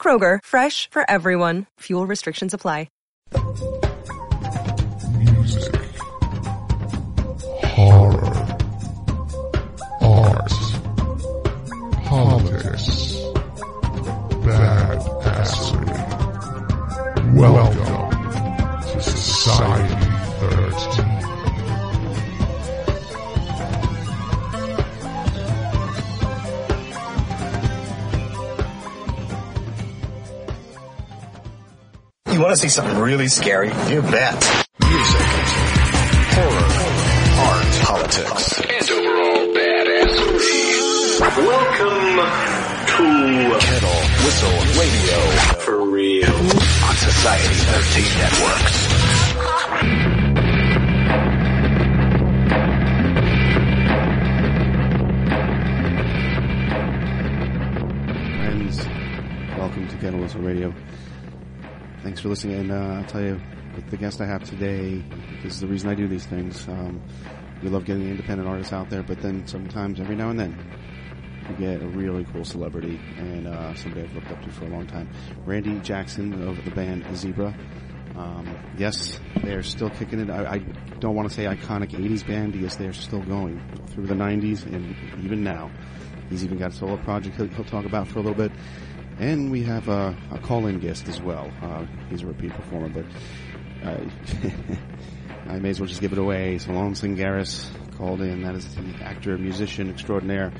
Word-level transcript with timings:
Kroger, 0.00 0.38
fresh 0.42 0.88
for 0.90 1.04
everyone. 1.08 1.66
Fuel 1.80 2.06
restrictions 2.06 2.54
apply. 2.54 2.88
Music. 5.18 5.74
Horror. 7.64 8.58
Art. 10.00 10.52
Politics. 12.04 13.16
Badassery. 14.42 15.96
Welcome 17.34 18.10
to 18.92 19.02
Society 19.02 20.09
You 32.40 32.46
want 32.46 32.56
to 32.56 32.62
see 32.62 32.70
something 32.70 32.96
really 32.96 33.28
scary? 33.28 33.68
You 33.68 34.00
bet. 34.00 34.32
Music, 34.80 35.26
horror, 36.32 36.72
art, 37.36 37.68
politics, 37.84 38.60
and 38.62 38.90
overall 38.90 39.44
badassery. 39.52 41.20
Welcome 41.20 42.16
to 42.96 43.04
Kettle 43.60 44.00
Whistle 44.24 44.56
Radio 44.80 45.20
For 45.58 45.84
Real 45.90 46.32
on 46.32 46.96
Society 46.96 47.56
13 47.56 48.08
Networks. 48.16 49.90
friends. 58.38 58.86
Welcome 59.58 59.88
to 59.88 59.96
Kettle 59.96 60.20
Whistle 60.20 60.40
Radio. 60.40 60.72
Thanks 62.02 62.20
for 62.20 62.28
listening. 62.28 62.60
And 62.60 62.72
uh, 62.72 63.00
I'll 63.00 63.04
tell 63.04 63.20
you, 63.20 63.38
with 63.76 63.90
the 63.90 63.98
guest 63.98 64.22
I 64.22 64.26
have 64.26 64.42
today, 64.42 65.04
this 65.42 65.52
is 65.52 65.60
the 65.60 65.66
reason 65.66 65.90
I 65.90 65.94
do 65.94 66.08
these 66.08 66.24
things. 66.24 66.66
Um, 66.66 67.02
we 67.62 67.68
love 67.68 67.84
getting 67.84 68.08
independent 68.08 68.48
artists 68.48 68.72
out 68.72 68.88
there, 68.88 69.02
but 69.02 69.20
then 69.20 69.46
sometimes, 69.46 70.00
every 70.00 70.16
now 70.16 70.30
and 70.30 70.40
then, 70.40 70.58
you 71.50 71.56
get 71.56 71.82
a 71.82 71.86
really 71.88 72.24
cool 72.32 72.42
celebrity 72.42 72.98
and 73.18 73.46
uh, 73.46 73.74
somebody 73.74 74.02
I've 74.02 74.14
looked 74.14 74.30
up 74.30 74.42
to 74.42 74.50
for 74.50 74.64
a 74.64 74.68
long 74.68 74.86
time. 74.86 75.10
Randy 75.44 75.78
Jackson 75.80 76.48
of 76.48 76.64
the 76.64 76.70
band 76.70 77.04
Zebra. 77.14 77.54
Um, 78.16 78.56
yes, 78.78 79.20
they're 79.42 79.62
still 79.62 79.90
kicking 79.90 80.20
it. 80.20 80.30
I, 80.30 80.54
I 80.54 80.58
don't 81.00 81.14
want 81.14 81.28
to 81.28 81.34
say 81.34 81.44
iconic 81.44 81.90
80s 81.90 82.26
band 82.26 82.54
because 82.54 82.78
they're 82.78 82.94
still 82.94 83.22
going 83.22 83.60
through 83.88 84.06
the 84.06 84.14
90s 84.14 84.64
and 84.64 84.96
even 85.22 85.44
now. 85.44 85.70
He's 86.30 86.44
even 86.44 86.56
got 86.56 86.72
a 86.72 86.74
solo 86.74 86.96
project 86.96 87.36
he'll, 87.36 87.48
he'll 87.48 87.64
talk 87.64 87.84
about 87.84 88.08
for 88.08 88.20
a 88.20 88.22
little 88.22 88.38
bit. 88.38 88.52
And 89.20 89.50
we 89.50 89.62
have 89.64 89.88
a, 89.88 90.16
a 90.32 90.38
call-in 90.38 90.78
guest 90.80 91.06
as 91.06 91.20
well. 91.20 91.52
Uh, 91.62 91.84
he's 92.08 92.22
a 92.22 92.26
repeat 92.26 92.52
performer, 92.52 92.88
but 92.88 93.04
uh, 93.86 94.00
I 95.46 95.58
may 95.58 95.68
as 95.68 95.78
well 95.78 95.86
just 95.86 96.00
give 96.00 96.12
it 96.12 96.18
away. 96.18 96.56
Solon 96.56 96.94
Singaris 96.94 97.68
called 97.98 98.22
in. 98.22 98.42
That 98.42 98.54
is 98.54 98.74
the 98.74 98.94
actor, 99.04 99.36
musician 99.36 99.90
extraordinaire. 99.90 100.52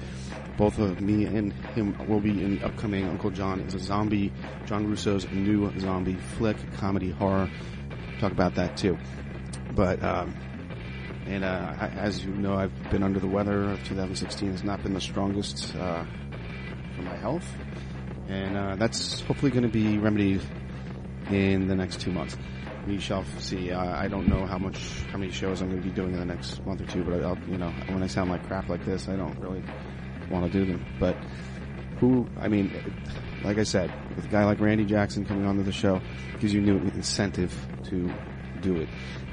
Both 0.59 0.79
of 0.79 1.01
me 1.01 1.25
and 1.25 1.55
him 1.55 1.97
will 2.07 2.21
be 2.21 2.45
in 2.45 2.63
upcoming 2.63 3.09
Uncle 3.09 3.31
John 3.31 3.61
is 3.61 3.75
a 3.75 3.79
zombie, 3.79 4.31
John 4.67 4.91
Russo's 4.91 5.27
new 5.31 5.73
zombie 5.81 6.17
flick, 6.37 6.59
comedy 6.77 7.11
horror. 7.13 7.49
Talk 8.19 8.33
about 8.33 8.57
that 8.57 8.77
too. 8.77 8.99
But, 9.75 10.03
um, 10.05 10.35
and 11.25 11.45
uh, 11.45 11.77
I- 11.81 11.87
as 11.97 12.23
you 12.23 12.31
know, 12.33 12.57
I've 12.57 12.91
been 12.91 13.03
under 13.03 13.21
the 13.21 13.27
weather. 13.29 13.79
2016 13.85 14.51
has 14.51 14.63
not 14.63 14.83
been 14.83 14.93
the 14.93 15.01
strongest 15.01 15.75
uh, 15.77 16.05
for 16.95 17.03
my 17.03 17.17
health, 17.17 17.47
and 18.31 18.57
uh, 18.57 18.77
that's 18.77 19.21
hopefully 19.23 19.51
going 19.51 19.65
to 19.65 19.69
be 19.69 19.99
remedied 19.99 20.41
in 21.31 21.67
the 21.67 21.75
next 21.75 22.01
two 22.01 22.13
months. 22.13 22.37
We 22.87 22.99
shall 22.99 23.25
see. 23.39 23.73
I 23.73 24.09
don't 24.09 24.27
know 24.29 24.47
how 24.47 24.57
much, 24.57 24.79
how 25.13 25.19
many 25.19 25.31
shows 25.31 25.61
I'm 25.61 25.69
going 25.69 25.83
to 25.83 25.89
be 25.89 25.95
doing 25.95 26.15
in 26.15 26.21
the 26.21 26.25
next 26.25 26.65
month 26.65 26.81
or 26.81 26.87
two, 26.87 27.05
but 27.05 27.23
I'll, 27.23 27.39
you 27.49 27.59
know, 27.59 27.71
when 27.89 28.03
I 28.03 28.07
sound 28.07 28.31
like 28.31 28.47
crap 28.47 28.69
like 28.69 28.85
this, 28.85 29.09
I 29.09 29.17
don't 29.17 29.39
really 29.39 29.63
want 30.31 30.51
to 30.51 30.59
do 30.59 30.65
them. 30.65 30.87
But 30.99 31.17
who, 31.99 32.27
I 32.39 32.49
mean, 32.49 32.73
like 33.45 33.59
I 33.59 33.65
said, 33.65 33.93
with 34.17 34.25
a 34.25 34.29
guy 34.29 34.45
like 34.45 34.61
Randy 34.61 34.87
Jackson 34.87 35.27
coming 35.27 35.45
onto 35.45 35.63
the 35.63 35.73
show, 35.73 36.01
gives 36.41 36.55
you 36.55 36.63
new 36.63 36.79
incentive 36.79 37.55
to 37.85 38.11
do 38.63 38.77
it. 38.77 38.89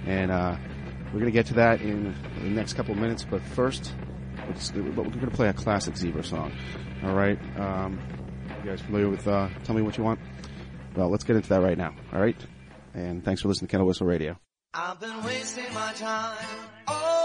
And 0.05 0.29
uh, 0.29 0.57
we're 1.05 1.19
going 1.19 1.25
to 1.25 1.31
get 1.31 1.45
to 1.47 1.53
that 1.55 1.81
in 1.81 2.15
the 2.41 2.49
next 2.49 2.73
couple 2.73 2.93
of 2.93 2.99
minutes. 2.99 3.23
But 3.23 3.41
first, 3.43 3.93
let's, 4.47 4.73
we're 4.73 4.91
going 4.91 5.19
to 5.21 5.31
play 5.31 5.47
a 5.47 5.53
classic 5.53 5.95
Zebra 5.95 6.23
song. 6.23 6.51
All 7.03 7.13
right. 7.13 7.39
Um, 7.57 7.99
you 8.63 8.69
guys 8.71 8.81
familiar 8.81 9.09
with 9.09 9.27
uh, 9.27 9.49
Tell 9.63 9.75
Me 9.75 9.81
What 9.81 9.97
You 9.97 10.03
Want? 10.03 10.19
Well, 10.95 11.09
let's 11.09 11.23
get 11.23 11.35
into 11.35 11.49
that 11.49 11.61
right 11.61 11.77
now. 11.77 11.93
All 12.13 12.19
right. 12.19 12.35
And 12.93 13.23
thanks 13.23 13.41
for 13.41 13.47
listening 13.47 13.67
to 13.67 13.71
Kettle 13.71 13.87
Whistle 13.87 14.07
Radio. 14.07 14.37
I've 14.73 14.99
been 14.99 15.23
wasting 15.23 15.73
my 15.73 15.93
time. 15.93 16.45
Oh, 16.87 17.17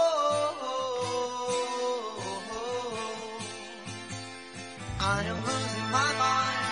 I 4.99 5.23
am 5.23 5.35
losing 5.35 5.91
my 5.91 6.13
mind. 6.17 6.63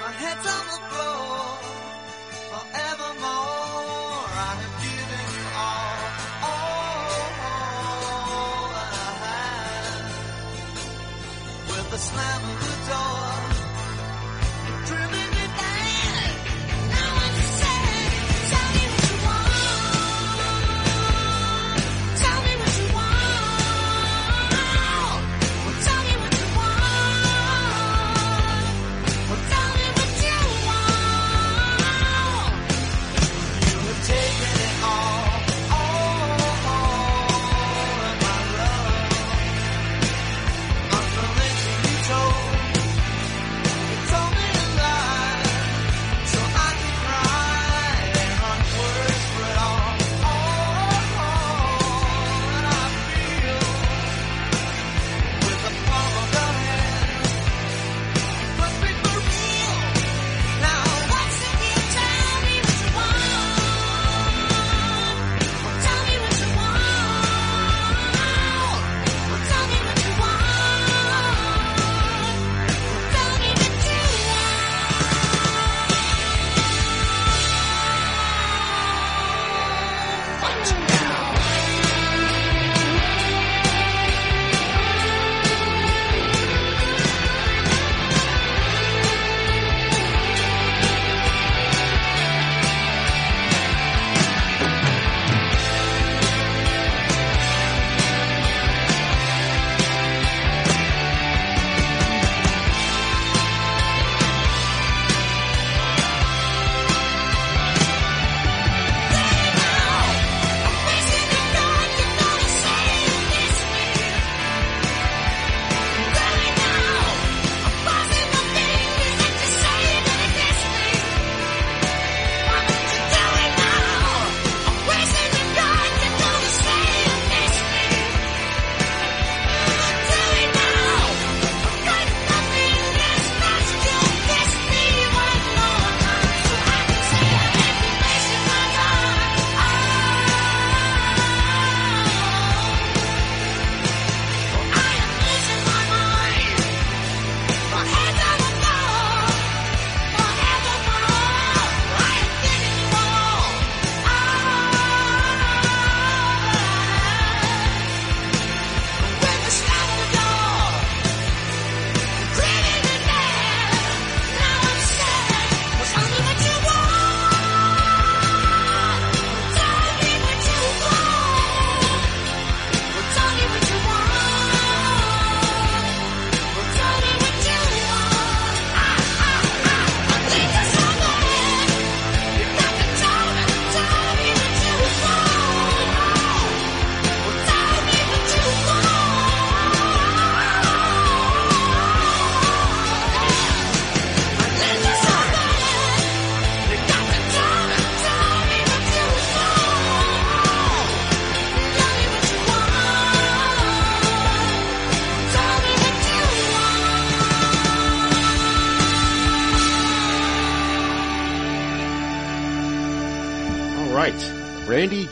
My 0.00 0.12
head's 0.12 0.46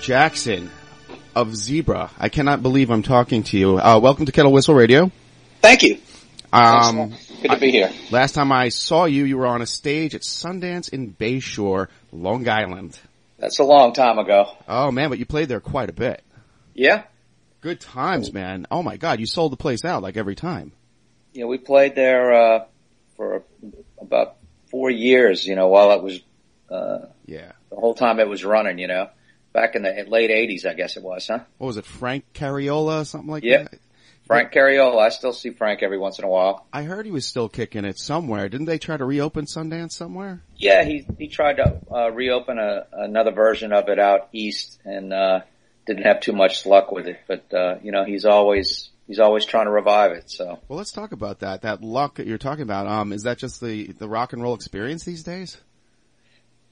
Jackson 0.02 0.68
of 1.36 1.54
Zebra. 1.54 2.10
I 2.18 2.28
cannot 2.28 2.60
believe 2.60 2.90
I'm 2.90 3.04
talking 3.04 3.44
to 3.44 3.56
you. 3.56 3.78
Uh, 3.78 4.00
welcome 4.00 4.26
to 4.26 4.32
Kettle 4.32 4.50
Whistle 4.52 4.74
Radio. 4.74 5.12
Thank 5.60 5.84
you. 5.84 5.98
Um, 6.52 7.14
Good 7.40 7.52
to 7.52 7.56
be 7.60 7.70
here. 7.70 7.90
last 8.10 8.34
time 8.34 8.50
I 8.50 8.68
saw 8.70 9.04
you, 9.04 9.24
you 9.24 9.38
were 9.38 9.46
on 9.46 9.62
a 9.62 9.66
stage 9.66 10.16
at 10.16 10.22
Sundance 10.22 10.88
in 10.92 11.14
Bayshore, 11.14 11.86
Long 12.10 12.48
Island. 12.48 12.98
That's 13.38 13.60
a 13.60 13.64
long 13.64 13.92
time 13.92 14.18
ago. 14.18 14.48
Oh 14.68 14.90
man, 14.90 15.08
but 15.08 15.20
you 15.20 15.24
played 15.24 15.48
there 15.48 15.60
quite 15.60 15.88
a 15.88 15.92
bit. 15.92 16.22
Yeah. 16.74 17.04
Good 17.60 17.80
times, 17.80 18.32
man. 18.32 18.66
Oh 18.72 18.82
my 18.82 18.96
god, 18.96 19.20
you 19.20 19.26
sold 19.26 19.52
the 19.52 19.56
place 19.56 19.84
out 19.84 20.02
like 20.02 20.16
every 20.16 20.34
time. 20.34 20.72
Yeah, 21.32 21.44
we 21.44 21.58
played 21.58 21.94
there, 21.94 22.32
uh, 22.34 22.64
for 23.16 23.44
about 24.00 24.34
four 24.68 24.90
years, 24.90 25.46
you 25.46 25.54
know, 25.54 25.68
while 25.68 25.92
it 25.92 26.02
was, 26.02 26.20
uh, 26.70 27.06
Yeah. 27.24 27.52
the 27.70 27.76
whole 27.76 27.94
time 27.94 28.18
it 28.18 28.28
was 28.28 28.44
running, 28.44 28.78
you 28.78 28.88
know. 28.88 29.08
Back 29.52 29.74
in 29.74 29.82
the 29.82 30.04
late 30.08 30.30
eighties, 30.30 30.64
I 30.64 30.74
guess 30.74 30.96
it 30.96 31.02
was, 31.02 31.26
huh? 31.26 31.40
What 31.58 31.66
was 31.66 31.76
it, 31.76 31.84
Frank 31.84 32.24
Cariola, 32.34 33.02
or 33.02 33.04
something 33.04 33.30
like 33.30 33.44
Yeah. 33.44 33.64
that? 33.64 33.78
Frank 34.26 34.52
Cariola. 34.52 34.98
I 34.98 35.08
still 35.10 35.32
see 35.32 35.50
Frank 35.50 35.82
every 35.82 35.98
once 35.98 36.18
in 36.18 36.24
a 36.24 36.28
while. 36.28 36.64
I 36.72 36.84
heard 36.84 37.04
he 37.04 37.12
was 37.12 37.26
still 37.26 37.48
kicking 37.50 37.84
it 37.84 37.98
somewhere. 37.98 38.48
Didn't 38.48 38.66
they 38.66 38.78
try 38.78 38.96
to 38.96 39.04
reopen 39.04 39.44
Sundance 39.44 39.92
somewhere? 39.92 40.42
Yeah, 40.56 40.84
he, 40.84 41.06
he 41.18 41.28
tried 41.28 41.56
to, 41.58 41.80
uh, 41.92 42.10
reopen 42.12 42.58
a, 42.58 42.86
another 42.92 43.32
version 43.32 43.72
of 43.72 43.88
it 43.88 43.98
out 43.98 44.28
east 44.32 44.80
and, 44.84 45.12
uh, 45.12 45.40
didn't 45.86 46.04
have 46.04 46.20
too 46.20 46.32
much 46.32 46.64
luck 46.64 46.92
with 46.92 47.08
it, 47.08 47.18
but, 47.26 47.52
uh, 47.52 47.74
you 47.82 47.90
know, 47.92 48.04
he's 48.04 48.24
always, 48.24 48.88
he's 49.08 49.18
always 49.18 49.44
trying 49.44 49.66
to 49.66 49.72
revive 49.72 50.12
it, 50.12 50.30
so. 50.30 50.60
Well, 50.68 50.78
let's 50.78 50.92
talk 50.92 51.12
about 51.12 51.40
that. 51.40 51.62
That 51.62 51.82
luck 51.82 52.14
that 52.14 52.26
you're 52.26 52.38
talking 52.38 52.62
about. 52.62 52.86
Um, 52.86 53.12
is 53.12 53.24
that 53.24 53.36
just 53.38 53.60
the 53.60 53.88
the 53.92 54.08
rock 54.08 54.32
and 54.32 54.40
roll 54.40 54.54
experience 54.54 55.04
these 55.04 55.24
days? 55.24 55.58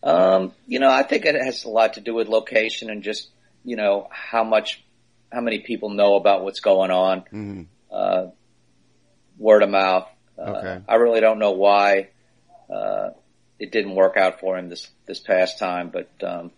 Um, 0.03 0.53
you 0.67 0.79
know, 0.79 0.89
I 0.91 1.03
think 1.03 1.27
it 1.27 1.35
has 1.35 1.65
a 1.65 1.69
lot 1.69 1.95
to 1.95 2.01
do 2.01 2.15
with 2.15 2.29
location 2.29 2.91
and 2.91 3.03
just, 3.03 3.29
you 3.65 3.77
know, 3.77 4.09
how 4.11 4.45
much, 4.45 4.83
how 5.33 5.41
many 5.41 5.59
people 5.61 5.91
know 5.91 6.15
about 6.17 6.43
what's 6.43 6.61
going 6.61 6.91
on, 6.91 7.25
Mhm. 7.33 7.67
uh, 7.91 8.27
word 9.39 9.63
of 9.63 9.71
mouth. 9.71 10.09
Uh, 10.39 10.43
Okay. 10.53 10.81
I 10.89 10.95
really 10.97 11.21
don't 11.21 11.39
know 11.39 11.53
why, 11.53 12.09
uh, 12.73 13.11
it 13.59 13.71
didn't 13.73 13.95
work 13.95 14.17
out 14.17 14.41
for 14.41 14.57
him 14.57 14.71
this, 14.71 14.89
this 15.07 15.21
past 15.21 15.59
time, 15.59 15.91
but, 15.91 16.09
um, 16.23 16.51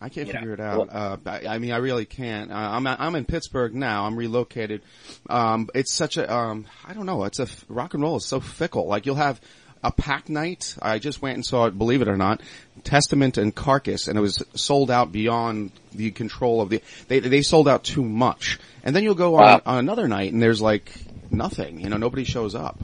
I 0.00 0.08
can't 0.08 0.26
know, 0.28 0.32
figure 0.34 0.52
it 0.54 0.60
out. 0.60 0.88
Uh, 0.90 1.16
I, 1.24 1.46
I 1.46 1.58
mean, 1.58 1.72
I 1.72 1.78
really 1.78 2.04
can't. 2.04 2.50
I'm 2.52 2.86
I'm 2.86 3.14
in 3.14 3.24
Pittsburgh 3.24 3.74
now. 3.74 4.04
I'm 4.04 4.16
relocated. 4.16 4.82
Um, 5.30 5.70
it's 5.74 5.94
such 5.94 6.18
a 6.18 6.30
um, 6.30 6.66
I 6.84 6.92
don't 6.92 7.06
know. 7.06 7.24
It's 7.24 7.38
a 7.38 7.46
rock 7.68 7.94
and 7.94 8.02
roll 8.02 8.16
is 8.16 8.26
so 8.26 8.38
fickle. 8.40 8.86
Like 8.86 9.06
you'll 9.06 9.14
have 9.14 9.40
a 9.84 9.92
pack 9.92 10.28
night. 10.28 10.76
I 10.82 10.98
just 10.98 11.22
went 11.22 11.36
and 11.36 11.44
saw 11.46 11.66
it. 11.66 11.78
Believe 11.78 12.02
it 12.02 12.08
or 12.08 12.16
not, 12.16 12.40
Testament 12.82 13.38
and 13.38 13.54
Carcass, 13.54 14.08
and 14.08 14.18
it 14.18 14.20
was 14.20 14.42
sold 14.54 14.90
out 14.90 15.12
beyond 15.12 15.70
the 15.92 16.10
control 16.10 16.60
of 16.60 16.70
the. 16.70 16.82
They 17.08 17.20
they 17.20 17.42
sold 17.42 17.68
out 17.68 17.84
too 17.84 18.02
much, 18.04 18.58
and 18.82 18.96
then 18.96 19.02
you'll 19.04 19.14
go 19.14 19.36
on, 19.36 19.42
Wow. 19.42 19.62
on 19.66 19.78
another 19.78 20.08
night 20.08 20.32
and 20.32 20.42
there's 20.42 20.60
like 20.62 20.90
nothing. 21.30 21.80
You 21.80 21.88
know, 21.90 21.96
nobody 21.98 22.24
shows 22.24 22.54
up. 22.54 22.78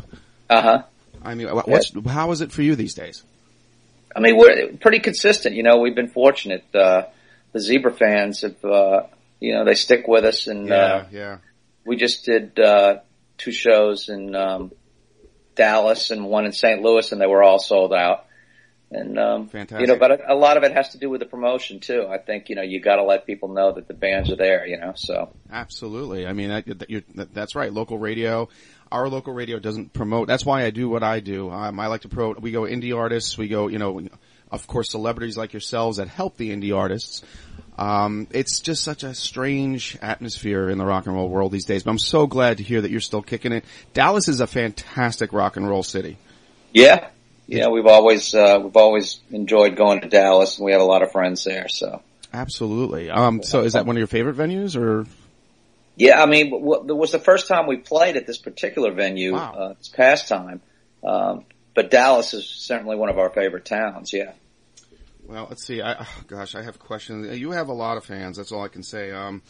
uh 0.48 0.62
huh. 0.62 0.82
I 1.24 1.34
mean, 1.34 1.48
wh- 1.48 1.66
what's 1.68 1.92
how 2.06 2.30
is 2.30 2.40
it 2.40 2.52
for 2.52 2.62
you 2.62 2.76
these 2.76 2.94
days? 2.94 3.22
I 4.14 4.20
mean, 4.20 4.36
we're 4.36 4.72
pretty 4.80 5.00
consistent. 5.00 5.54
You 5.54 5.62
know, 5.62 5.78
we've 5.78 5.94
been 5.94 6.08
fortunate. 6.08 6.64
Uh, 6.74 7.04
the 7.52 7.60
Zebra 7.60 7.92
fans 7.92 8.40
have, 8.42 8.64
uh, 8.64 9.02
you 9.38 9.52
know, 9.54 9.64
they 9.64 9.74
stick 9.74 10.08
with 10.08 10.24
us 10.24 10.46
and, 10.46 10.70
uh, 10.72 11.04
yeah. 11.12 11.38
we 11.84 11.96
just 11.96 12.24
did 12.24 12.58
uh, 12.58 12.98
two 13.38 13.52
shows 13.52 14.08
in 14.08 14.34
um, 14.34 14.72
Dallas 15.54 16.10
and 16.10 16.26
one 16.26 16.46
in 16.46 16.52
St. 16.52 16.82
Louis, 16.82 17.10
and 17.12 17.20
they 17.20 17.26
were 17.26 17.42
all 17.42 17.58
sold 17.58 17.92
out. 17.92 18.26
And 18.92 19.18
um, 19.20 19.48
Fantastic. 19.48 19.80
you 19.80 19.86
know, 19.86 19.98
but 19.98 20.10
a, 20.10 20.32
a 20.32 20.34
lot 20.34 20.56
of 20.56 20.64
it 20.64 20.72
has 20.72 20.90
to 20.90 20.98
do 20.98 21.08
with 21.08 21.20
the 21.20 21.26
promotion 21.26 21.78
too. 21.78 22.08
I 22.10 22.18
think 22.18 22.48
you 22.48 22.56
know 22.56 22.62
you 22.62 22.80
got 22.80 22.96
to 22.96 23.04
let 23.04 23.24
people 23.24 23.48
know 23.48 23.72
that 23.72 23.86
the 23.86 23.94
bands 23.94 24.32
are 24.32 24.36
there. 24.36 24.66
You 24.66 24.78
know, 24.78 24.94
so 24.96 25.32
Absolutely. 25.50 26.26
I 26.26 26.32
mean, 26.32 26.48
that, 26.48 26.78
that, 26.78 26.90
you're, 26.90 27.02
that, 27.14 27.32
that's 27.32 27.54
right. 27.54 27.72
Local 27.72 27.98
radio, 27.98 28.48
our 28.90 29.08
local 29.08 29.32
radio 29.32 29.60
doesn't 29.60 29.92
promote. 29.92 30.26
That's 30.26 30.44
why 30.44 30.64
I 30.64 30.70
do 30.70 30.88
what 30.88 31.04
I 31.04 31.20
do. 31.20 31.50
Um, 31.50 31.78
I 31.78 31.86
like 31.86 32.00
to 32.00 32.08
promote. 32.08 32.40
We 32.40 32.50
go 32.50 32.62
indie 32.62 32.96
artists. 32.96 33.38
We 33.38 33.46
go, 33.46 33.68
you 33.68 33.78
know, 33.78 34.08
of 34.50 34.66
course, 34.66 34.90
celebrities 34.90 35.36
like 35.36 35.52
yourselves 35.52 35.98
that 35.98 36.08
help 36.08 36.36
the 36.36 36.50
indie 36.50 36.76
artists. 36.76 37.22
Um, 37.80 38.26
it's 38.30 38.60
just 38.60 38.84
such 38.84 39.02
a 39.04 39.14
strange 39.14 39.96
atmosphere 40.02 40.68
in 40.68 40.76
the 40.78 40.84
rock 40.84 41.06
and 41.06 41.14
roll 41.14 41.28
world 41.30 41.50
these 41.50 41.64
days. 41.64 41.82
But 41.82 41.92
I'm 41.92 41.98
so 41.98 42.26
glad 42.26 42.58
to 42.58 42.62
hear 42.62 42.80
that 42.82 42.90
you're 42.90 43.00
still 43.00 43.22
kicking 43.22 43.52
it. 43.52 43.64
Dallas 43.94 44.28
is 44.28 44.40
a 44.40 44.46
fantastic 44.46 45.32
rock 45.32 45.56
and 45.56 45.66
roll 45.68 45.82
city. 45.82 46.18
yeah, 46.74 47.08
yeah. 47.46 47.68
We've 47.68 47.86
always 47.86 48.34
uh, 48.34 48.60
we've 48.62 48.76
always 48.76 49.18
enjoyed 49.30 49.76
going 49.76 50.02
to 50.02 50.08
Dallas, 50.08 50.58
and 50.58 50.66
we 50.66 50.72
have 50.72 50.80
a 50.82 50.84
lot 50.84 51.02
of 51.02 51.10
friends 51.10 51.42
there. 51.44 51.68
So 51.68 52.02
Absolutely. 52.32 53.10
Um, 53.10 53.42
so 53.42 53.62
is 53.62 53.72
that 53.72 53.86
one 53.86 53.96
of 53.96 53.98
your 53.98 54.06
favorite 54.06 54.36
venues 54.36 54.76
or? 54.76 55.06
yeah, 55.96 56.22
I 56.22 56.26
mean, 56.26 56.50
w- 56.50 56.84
it 56.88 56.96
was 56.96 57.10
the 57.12 57.18
first 57.18 57.48
time 57.48 57.66
we 57.66 57.76
played 57.78 58.16
at 58.16 58.26
this 58.26 58.38
particular 58.38 58.92
venue 58.92 59.32
Wow. 59.32 59.52
uh, 59.52 59.72
this 59.78 59.88
past 59.88 60.28
time. 60.28 60.60
Um, 61.02 61.44
but 61.74 61.90
Dallas 61.90 62.34
is 62.34 62.46
certainly 62.48 62.94
one 62.96 63.08
of 63.08 63.18
our 63.18 63.30
favorite 63.30 63.64
towns. 63.64 64.12
Yeah. 64.12 64.32
Well, 65.30 65.46
let's 65.48 65.64
see. 65.64 65.80
I, 65.80 65.94
oh, 66.00 66.22
gosh, 66.26 66.56
I 66.56 66.62
have 66.62 66.80
questions. 66.80 67.38
You 67.38 67.52
have 67.52 67.68
a 67.68 67.72
lot 67.72 67.96
of 67.96 68.04
fans. 68.04 68.36
That's 68.36 68.50
all 68.50 68.64
I 68.64 68.68
can 68.68 68.82
say. 68.82 69.12
Um, 69.12 69.42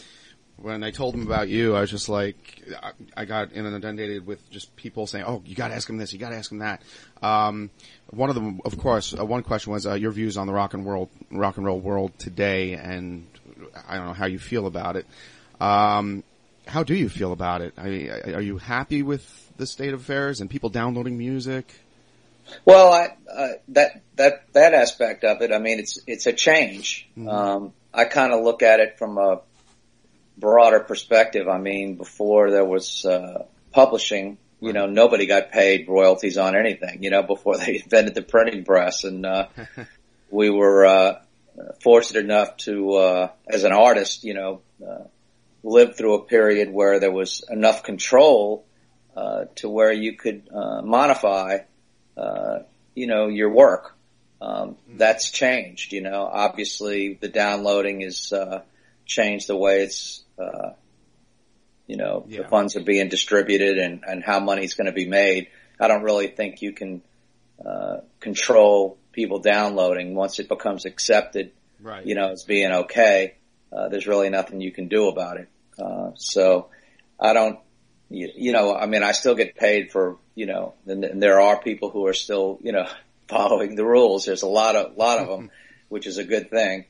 when 0.58 0.84
I 0.84 0.90
told 0.90 1.14
them 1.14 1.22
about 1.22 1.48
you, 1.48 1.74
I 1.74 1.80
was 1.80 1.90
just 1.90 2.10
like, 2.10 2.62
I, 2.82 2.92
I 3.16 3.24
got 3.24 3.54
inundated 3.54 4.26
with 4.26 4.50
just 4.50 4.76
people 4.76 5.06
saying, 5.06 5.24
"Oh, 5.26 5.42
you 5.46 5.54
got 5.54 5.68
to 5.68 5.74
ask 5.74 5.88
him 5.88 5.96
this. 5.96 6.12
You 6.12 6.18
got 6.18 6.30
to 6.30 6.36
ask 6.36 6.52
him 6.52 6.58
that." 6.58 6.82
Um, 7.22 7.70
one 8.10 8.28
of 8.28 8.34
them, 8.34 8.60
of 8.66 8.76
course, 8.76 9.14
uh, 9.18 9.24
one 9.24 9.42
question 9.42 9.72
was 9.72 9.86
uh, 9.86 9.94
your 9.94 10.10
views 10.10 10.36
on 10.36 10.46
the 10.46 10.52
rock 10.52 10.74
and 10.74 10.84
world, 10.84 11.08
rock 11.30 11.56
and 11.56 11.64
roll 11.64 11.80
world 11.80 12.12
today, 12.18 12.74
and 12.74 13.26
I 13.88 13.96
don't 13.96 14.08
know 14.08 14.12
how 14.12 14.26
you 14.26 14.38
feel 14.38 14.66
about 14.66 14.96
it. 14.96 15.06
Um, 15.62 16.24
how 16.66 16.82
do 16.82 16.94
you 16.94 17.08
feel 17.08 17.32
about 17.32 17.62
it? 17.62 17.72
I, 17.78 18.32
are 18.34 18.42
you 18.42 18.58
happy 18.58 19.02
with 19.02 19.50
the 19.56 19.66
state 19.66 19.94
of 19.94 20.00
affairs 20.02 20.42
and 20.42 20.50
people 20.50 20.68
downloading 20.68 21.16
music? 21.16 21.72
Well, 22.64 22.92
I, 22.92 23.16
uh, 23.32 23.48
that 23.68 24.02
that 24.16 24.52
that 24.52 24.74
aspect 24.74 25.24
of 25.24 25.42
it, 25.42 25.52
I 25.52 25.58
mean, 25.58 25.78
it's 25.78 25.98
it's 26.06 26.26
a 26.26 26.32
change. 26.32 27.08
Um, 27.28 27.72
I 27.92 28.04
kind 28.04 28.32
of 28.32 28.42
look 28.42 28.62
at 28.62 28.80
it 28.80 28.98
from 28.98 29.18
a 29.18 29.40
broader 30.36 30.80
perspective. 30.80 31.48
I 31.48 31.58
mean, 31.58 31.96
before 31.96 32.50
there 32.50 32.64
was 32.64 33.04
uh, 33.04 33.44
publishing, 33.72 34.38
you 34.60 34.72
know, 34.72 34.86
nobody 34.86 35.26
got 35.26 35.50
paid 35.50 35.88
royalties 35.88 36.38
on 36.38 36.56
anything. 36.56 37.02
You 37.02 37.10
know, 37.10 37.22
before 37.22 37.56
they 37.58 37.80
invented 37.82 38.14
the 38.14 38.22
printing 38.22 38.64
press, 38.64 39.04
and 39.04 39.24
uh, 39.26 39.48
we 40.30 40.50
were 40.50 40.86
uh, 40.86 41.20
fortunate 41.82 42.24
enough 42.24 42.56
to, 42.58 42.94
uh, 42.94 43.30
as 43.48 43.64
an 43.64 43.72
artist, 43.72 44.24
you 44.24 44.34
know, 44.34 44.60
uh, 44.86 45.04
live 45.62 45.96
through 45.96 46.14
a 46.14 46.24
period 46.24 46.72
where 46.72 47.00
there 47.00 47.12
was 47.12 47.44
enough 47.50 47.82
control 47.82 48.64
uh, 49.16 49.44
to 49.56 49.68
where 49.68 49.92
you 49.92 50.16
could 50.16 50.48
uh, 50.54 50.80
modify 50.82 51.58
uh, 52.20 52.58
you 52.94 53.06
know, 53.06 53.28
your 53.28 53.50
work. 53.50 53.96
Um, 54.42 54.76
that's 54.96 55.30
changed, 55.30 55.92
you 55.92 56.00
know, 56.00 56.24
obviously 56.24 57.18
the 57.20 57.28
downloading 57.28 58.00
is, 58.00 58.32
uh, 58.32 58.62
changed 59.04 59.48
the 59.48 59.56
way 59.56 59.82
it's, 59.82 60.22
uh, 60.38 60.70
you 61.86 61.96
know, 61.96 62.24
Yeah. 62.26 62.42
the 62.42 62.48
funds 62.48 62.74
are 62.76 62.82
being 62.82 63.08
distributed 63.10 63.76
and, 63.78 64.02
and 64.06 64.24
how 64.24 64.40
money's 64.40 64.74
going 64.74 64.86
to 64.86 64.92
be 64.92 65.06
made. 65.06 65.48
I 65.78 65.88
don't 65.88 66.02
really 66.02 66.28
think 66.28 66.62
you 66.62 66.72
can, 66.72 67.02
uh, 67.64 67.98
control 68.20 68.96
people 69.12 69.40
downloading 69.40 70.14
once 70.14 70.38
it 70.38 70.48
becomes 70.48 70.86
accepted, 70.86 71.52
Right. 71.82 72.06
you 72.06 72.14
know, 72.14 72.30
as 72.30 72.44
being 72.44 72.72
okay. 72.72 73.34
Uh, 73.70 73.88
there's 73.88 74.06
really 74.06 74.30
nothing 74.30 74.60
you 74.62 74.72
can 74.72 74.88
do 74.88 75.08
about 75.08 75.36
it. 75.38 75.48
Uh, 75.78 76.12
so 76.16 76.70
I 77.18 77.34
don't, 77.34 77.58
you, 78.10 78.30
you 78.34 78.52
know, 78.52 78.74
I 78.74 78.86
mean, 78.86 79.02
I 79.02 79.12
still 79.12 79.34
get 79.34 79.54
paid 79.56 79.92
for, 79.92 80.18
you 80.34 80.46
know, 80.46 80.74
and, 80.86 81.04
and 81.04 81.22
there 81.22 81.40
are 81.40 81.60
people 81.62 81.90
who 81.90 82.06
are 82.06 82.12
still, 82.12 82.58
you 82.60 82.72
know, 82.72 82.86
following 83.28 83.76
the 83.76 83.84
rules. 83.84 84.24
There's 84.24 84.42
a 84.42 84.48
lot 84.48 84.76
of, 84.76 84.96
lot 84.96 85.20
of 85.20 85.28
them, 85.28 85.50
which 85.88 86.06
is 86.06 86.18
a 86.18 86.24
good 86.24 86.50
thing. 86.50 86.84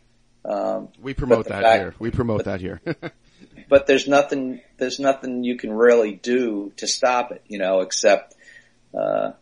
Um, 0.44 0.88
We 1.00 1.12
promote 1.12 1.46
that 1.48 1.62
fact- 1.62 1.78
here. 1.78 1.94
We 1.98 2.10
promote 2.10 2.44
that 2.44 2.60
here. 2.60 2.80
but 3.68 3.86
there's 3.86 4.08
nothing, 4.08 4.62
there's 4.78 4.98
nothing 4.98 5.44
you 5.44 5.56
can 5.56 5.72
really 5.72 6.14
do 6.14 6.72
to 6.76 6.86
stop 6.86 7.30
it, 7.32 7.42
you 7.46 7.58
know, 7.58 7.80
except, 7.80 8.34
uh, 8.98 9.32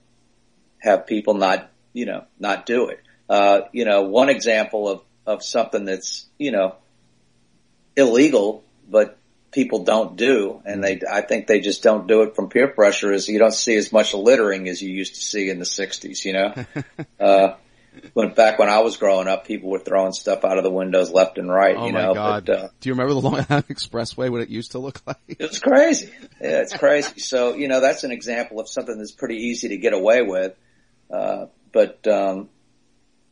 have 0.78 1.06
people 1.06 1.34
not, 1.34 1.70
you 1.92 2.06
know, 2.06 2.24
not 2.38 2.66
do 2.66 2.88
it. 2.88 3.00
Uh, 3.28 3.62
you 3.72 3.84
know, 3.84 4.02
one 4.02 4.28
example 4.28 4.88
of, 4.88 5.02
of 5.26 5.42
something 5.44 5.84
that's, 5.84 6.26
you 6.38 6.50
know, 6.50 6.76
illegal, 7.96 8.64
but 8.88 9.17
people 9.58 9.82
don't 9.82 10.14
do, 10.14 10.62
and 10.64 10.84
they, 10.84 11.00
I 11.10 11.20
think 11.20 11.48
they 11.48 11.58
just 11.58 11.82
don't 11.82 12.06
do 12.06 12.22
it 12.22 12.36
from 12.36 12.48
peer 12.48 12.68
pressure 12.68 13.10
is 13.12 13.26
you 13.28 13.40
don't 13.40 13.52
see 13.52 13.74
as 13.74 13.90
much 13.92 14.14
littering 14.14 14.68
as 14.68 14.80
you 14.80 14.88
used 14.88 15.16
to 15.16 15.20
see 15.20 15.50
in 15.50 15.58
the 15.58 15.64
60s, 15.64 16.24
you 16.24 16.32
know? 16.32 16.54
uh, 17.20 17.56
when, 18.14 18.34
back 18.34 18.60
when 18.60 18.68
I 18.68 18.78
was 18.82 18.98
growing 18.98 19.26
up, 19.26 19.48
people 19.48 19.68
were 19.68 19.80
throwing 19.80 20.12
stuff 20.12 20.44
out 20.44 20.58
of 20.58 20.62
the 20.62 20.70
windows 20.70 21.10
left 21.10 21.38
and 21.38 21.50
right, 21.50 21.74
oh 21.76 21.86
you 21.88 21.92
my 21.92 22.02
know, 22.02 22.14
god! 22.14 22.44
but, 22.46 22.56
uh, 22.56 22.68
Do 22.78 22.88
you 22.88 22.92
remember 22.92 23.14
the 23.14 23.20
Long 23.20 23.44
Island 23.50 23.66
Expressway? 23.66 24.30
What 24.30 24.42
it 24.42 24.48
used 24.48 24.70
to 24.72 24.78
look 24.78 25.00
like? 25.08 25.16
it's 25.26 25.58
crazy. 25.58 26.12
Yeah, 26.40 26.60
it's 26.60 26.76
crazy. 26.76 27.14
So, 27.18 27.56
you 27.56 27.66
know, 27.66 27.80
that's 27.80 28.04
an 28.04 28.12
example 28.12 28.60
of 28.60 28.68
something 28.68 28.96
that's 28.96 29.10
pretty 29.10 29.38
easy 29.38 29.70
to 29.70 29.76
get 29.76 29.92
away 29.92 30.22
with. 30.22 30.54
Uh, 31.12 31.46
but, 31.72 32.06
um, 32.06 32.48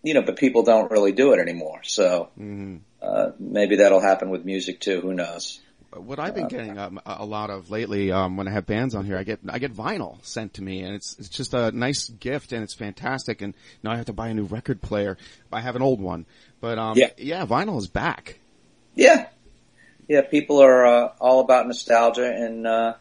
you 0.02 0.14
know, 0.14 0.22
but 0.22 0.34
people 0.38 0.64
don't 0.64 0.90
really 0.90 1.12
do 1.12 1.34
it 1.34 1.38
anymore. 1.38 1.82
So 1.84 2.30
Mhm. 2.36 2.80
uh, 3.00 3.30
maybe 3.38 3.76
that'll 3.76 4.00
happen 4.00 4.30
with 4.30 4.44
music 4.44 4.80
too. 4.80 5.00
Who 5.00 5.14
knows? 5.14 5.60
What 5.94 6.18
I've 6.18 6.34
been 6.34 6.48
getting 6.48 6.78
um, 6.78 7.00
a 7.06 7.16
a 7.20 7.24
lot 7.24 7.48
of 7.48 7.70
lately, 7.70 8.12
um, 8.12 8.36
when 8.36 8.48
I 8.48 8.50
have 8.50 8.66
bands 8.66 8.94
on 8.94 9.04
here, 9.06 9.16
I 9.16 9.22
get 9.22 9.40
I 9.48 9.58
get 9.58 9.72
vinyl 9.72 10.22
sent 10.24 10.54
to 10.54 10.62
me, 10.62 10.82
and 10.82 10.94
it's 10.94 11.16
it's 11.18 11.28
just 11.28 11.54
a 11.54 11.70
nice 11.72 12.08
gift, 12.08 12.52
and 12.52 12.62
it's 12.62 12.74
fantastic. 12.74 13.40
And 13.40 13.54
now 13.82 13.92
I 13.92 13.96
have 13.96 14.06
to 14.06 14.12
buy 14.12 14.28
a 14.28 14.34
new 14.34 14.44
record 14.44 14.82
player. 14.82 15.16
I 15.52 15.60
have 15.60 15.76
an 15.76 15.82
old 15.82 16.00
one, 16.00 16.26
but 16.60 16.78
um, 16.78 16.98
Yeah. 16.98 17.10
yeah, 17.16 17.46
vinyl 17.46 17.78
is 17.78 17.86
back. 17.86 18.40
Yeah, 18.94 19.26
yeah. 20.08 20.22
People 20.22 20.58
are 20.58 20.86
uh, 20.86 21.12
all 21.20 21.40
about 21.40 21.66
nostalgia, 21.66 22.30
and 22.30 22.66
uh, 22.66 22.94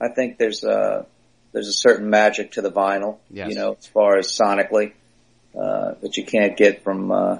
I 0.00 0.08
think 0.08 0.38
there's 0.38 0.64
a 0.64 1.06
there's 1.52 1.68
a 1.68 1.72
certain 1.72 2.08
magic 2.08 2.52
to 2.52 2.62
the 2.62 2.70
vinyl. 2.70 3.18
Yes. 3.30 3.50
You 3.50 3.56
know, 3.56 3.76
as 3.78 3.86
far 3.86 4.16
as 4.16 4.28
sonically, 4.28 4.92
uh, 5.54 5.94
that 6.00 6.16
you 6.16 6.24
can't 6.24 6.56
get 6.56 6.82
from 6.82 7.12
uh, 7.12 7.38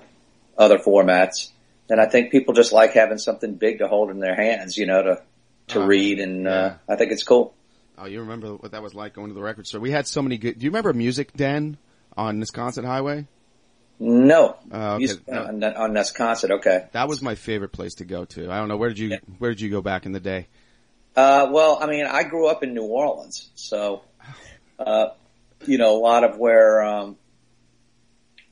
other 0.59 0.79
formats. 0.79 1.51
And 1.93 2.01
I 2.01 2.07
think 2.07 2.33
people 2.33 2.55
just 2.55 2.73
like 2.73 2.93
having 2.95 3.19
something 3.19 3.55
big 3.57 3.81
to 3.81 3.87
hold 3.87 4.09
in 4.11 4.19
their 4.19 4.35
hands. 4.35 4.79
You 4.79 4.87
know, 4.87 5.03
to 5.03 5.23
to 5.69 5.83
Uh, 5.83 5.87
read, 5.87 6.21
and 6.21 6.45
yeah. 6.45 6.51
uh, 6.51 6.75
I 6.89 6.97
think 6.97 7.13
it's 7.13 7.23
cool. 7.23 7.53
Oh, 7.99 8.07
you 8.07 8.21
remember 8.21 8.55
what 8.55 8.73
that 8.73 8.83
was 8.83 8.95
like 8.95 9.13
going 9.13 9.29
to 9.29 9.35
the 9.35 9.43
record 9.43 9.67
store? 9.67 9.81
We 9.81 9.91
had 9.91 10.07
so 10.09 10.23
many 10.23 10.39
good. 10.39 10.59
Do 10.59 10.65
you 10.65 10.71
remember 10.71 10.95
Music 10.95 11.35
Den 11.35 11.77
on 12.17 12.41
Nesconset 12.41 12.85
Highway? 12.87 13.27
No, 14.01 14.57
Uh, 14.73 14.95
okay. 15.01 15.13
On, 15.31 15.63
on 15.63 15.93
Nesconset. 15.93 16.51
Okay. 16.51 16.87
That 16.93 17.09
was 17.09 17.21
my 17.23 17.35
favorite 17.35 17.73
place 17.73 17.95
to 17.97 18.05
go 18.05 18.25
to. 18.25 18.51
I 18.51 18.57
don't 18.59 18.69
know 18.69 18.79
where 18.79 18.89
did 18.89 18.99
you 18.99 19.09
Yeah. 19.11 19.19
where 19.39 19.51
did 19.51 19.61
you 19.61 19.69
go 19.71 19.83
back 19.83 20.07
in 20.07 20.13
the 20.13 20.19
day? 20.21 20.49
Uh, 21.15 21.49
well, 21.53 21.79
I 21.81 21.87
mean, 21.87 22.07
I 22.07 22.23
grew 22.25 22.49
up 22.49 22.63
in 22.65 22.73
New 22.73 22.85
Orleans, 22.87 23.51
so, 23.55 24.03
uh, 24.79 25.09
you 25.67 25.77
know, 25.77 25.95
a 25.95 26.01
lot 26.01 26.25
of 26.25 26.39
where, 26.39 26.83
um, 26.83 27.17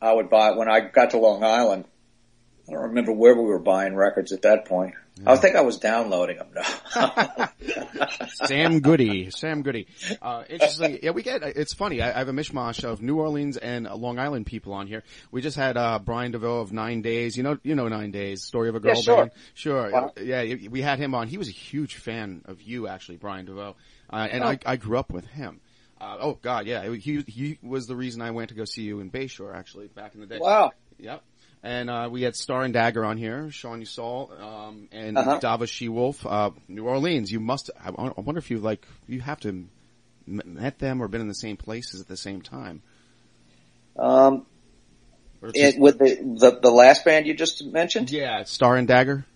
I 0.00 0.12
would 0.12 0.28
buy, 0.28 0.50
when 0.52 0.68
I 0.68 0.80
got 0.80 1.10
to 1.10 1.18
Long 1.18 1.42
Island, 1.42 1.86
I 2.70 2.74
don't 2.74 2.82
remember 2.90 3.12
where 3.12 3.34
we 3.34 3.42
were 3.42 3.58
buying 3.58 3.96
records 3.96 4.30
at 4.32 4.42
that 4.42 4.64
point. 4.66 4.94
I 5.26 5.36
think 5.36 5.54
I 5.56 5.60
was 5.62 5.78
downloading 5.78 6.38
them 6.38 6.48
now. 6.54 7.48
Sam 8.46 8.80
Goody, 8.80 9.30
Sam 9.30 9.62
Goody. 9.62 9.86
Uh, 10.22 10.44
interesting. 10.48 11.00
Yeah, 11.02 11.10
we 11.10 11.22
get. 11.22 11.42
It's 11.42 11.74
funny. 11.74 12.00
I, 12.00 12.08
I 12.10 12.18
have 12.18 12.28
a 12.28 12.32
mishmash 12.32 12.84
of 12.84 13.02
New 13.02 13.18
Orleans 13.18 13.56
and 13.56 13.84
Long 13.86 14.18
Island 14.18 14.46
people 14.46 14.72
on 14.72 14.86
here. 14.86 15.02
We 15.30 15.42
just 15.42 15.56
had 15.56 15.76
uh, 15.76 15.98
Brian 15.98 16.32
Desveaux 16.32 16.60
of 16.60 16.72
Nine 16.72 17.02
Days. 17.02 17.36
You 17.36 17.42
know, 17.42 17.58
you 17.62 17.74
know 17.74 17.88
Nine 17.88 18.12
Days, 18.12 18.42
story 18.44 18.68
of 18.70 18.76
a 18.76 18.80
girl 18.80 18.94
Yeah, 18.94 19.00
sure. 19.02 19.16
band. 19.16 19.30
Sure. 19.54 19.90
Wow. 19.90 20.12
Yeah, 20.20 20.54
we 20.70 20.80
had 20.80 20.98
him 20.98 21.14
on. 21.14 21.28
He 21.28 21.36
was 21.38 21.48
a 21.48 21.52
huge 21.52 21.96
fan 21.96 22.42
of 22.46 22.62
you, 22.62 22.86
actually, 22.88 23.16
Brian 23.18 23.44
Desveaux, 23.46 23.74
uh, 24.10 24.28
and 24.30 24.42
Oh. 24.42 24.46
I, 24.48 24.58
I 24.64 24.76
grew 24.76 24.96
up 24.98 25.12
with 25.12 25.26
him. 25.26 25.60
Uh, 26.00 26.16
oh 26.20 26.38
God, 26.40 26.66
yeah. 26.66 26.88
He 26.94 27.22
he 27.26 27.58
was 27.62 27.86
the 27.86 27.96
reason 27.96 28.22
I 28.22 28.30
went 28.30 28.48
to 28.50 28.54
go 28.54 28.64
see 28.64 28.82
you 28.84 29.00
in 29.00 29.10
Bayshore, 29.10 29.54
actually, 29.54 29.88
back 29.88 30.14
in 30.14 30.20
the 30.20 30.26
day. 30.26 30.38
wow. 30.38 30.70
Yep. 30.98 31.22
And 31.62 31.90
uh, 31.90 32.08
we 32.10 32.22
had 32.22 32.34
Star 32.36 32.62
and 32.62 32.72
Dagger 32.72 33.04
on 33.04 33.18
here, 33.18 33.50
Sean 33.50 33.82
Yseult, 33.82 34.40
um, 34.40 34.88
and 34.92 35.18
Uh-huh. 35.18 35.40
Dava 35.40 35.68
She-Wolf, 35.68 36.24
uh, 36.24 36.50
New 36.68 36.86
Orleans. 36.86 37.30
You 37.30 37.38
must. 37.40 37.70
I, 37.78 37.90
I 37.90 38.20
wonder 38.20 38.38
if 38.38 38.50
you 38.50 38.58
like. 38.60 38.86
You 39.06 39.20
have 39.20 39.40
to 39.40 39.48
m- 39.50 39.68
met 40.26 40.78
them 40.78 41.02
or 41.02 41.08
been 41.08 41.20
in 41.20 41.28
the 41.28 41.34
same 41.34 41.58
places 41.58 42.00
at 42.00 42.08
the 42.08 42.16
same 42.16 42.40
time. 42.40 42.80
Um, 43.98 44.46
it, 45.42 45.78
with 45.78 45.98
the, 45.98 46.16
the, 46.38 46.60
the 46.62 46.70
last 46.70 47.04
band 47.04 47.26
you 47.26 47.34
just 47.34 47.64
mentioned? 47.64 48.10
yeah, 48.10 48.44
Star 48.44 48.76
and 48.76 48.88
Dagger. 48.88 49.26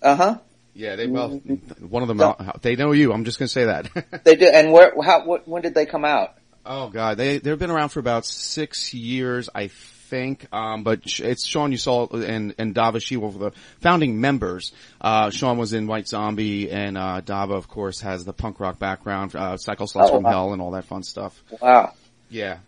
Uh 0.00 0.16
huh. 0.16 0.38
Yeah, 0.74 0.96
they 0.96 1.06
well, 1.06 1.30
Mm-hmm. 1.30 1.86
one 1.88 2.02
of 2.02 2.08
them. 2.08 2.20
out- 2.20 2.62
They 2.62 2.76
know 2.76 2.92
you. 2.92 3.12
I'm 3.12 3.24
just 3.24 3.38
gonna 3.38 3.48
say 3.48 3.64
that. 3.66 3.90
They 4.24 4.36
did, 4.36 4.54
and 4.54 4.72
where, 4.72 4.92
how, 5.02 5.24
what, 5.26 5.46
when 5.48 5.62
did 5.62 5.74
they 5.74 5.86
come 5.86 6.04
out? 6.04 6.34
oh 6.64 6.90
God, 6.90 7.16
they 7.16 7.38
they've 7.38 7.58
been 7.58 7.70
around 7.72 7.88
for 7.88 7.98
about 7.98 8.24
six 8.24 8.94
years, 8.94 9.48
I 9.52 9.68
think. 10.12 10.46
Um, 10.52 10.84
but 10.84 11.00
it's 11.20 11.46
Sean 11.46 11.72
Yseult 11.72 12.12
and 12.12 12.54
and 12.58 12.74
Dava 12.74 13.00
She-Wolf, 13.00 13.38
the 13.38 13.52
founding 13.80 14.20
members. 14.20 14.72
Uh, 15.00 15.30
Sean 15.30 15.56
was 15.56 15.72
in 15.72 15.86
White 15.86 16.06
Zombie, 16.06 16.70
and 16.70 16.98
uh, 16.98 17.22
Dava, 17.24 17.54
of 17.56 17.66
course, 17.66 18.00
has 18.02 18.24
the 18.24 18.34
punk 18.34 18.60
rock 18.60 18.78
background, 18.78 19.34
uh, 19.34 19.56
Cycle 19.56 19.86
Sluts 19.86 20.10
Oh, 20.10 20.16
from 20.16 20.24
wow. 20.24 20.30
Hell, 20.30 20.52
and 20.52 20.60
all 20.60 20.72
that 20.72 20.84
fun 20.84 21.02
stuff. 21.02 21.42
Wow. 21.60 21.94
Yeah. 22.28 22.58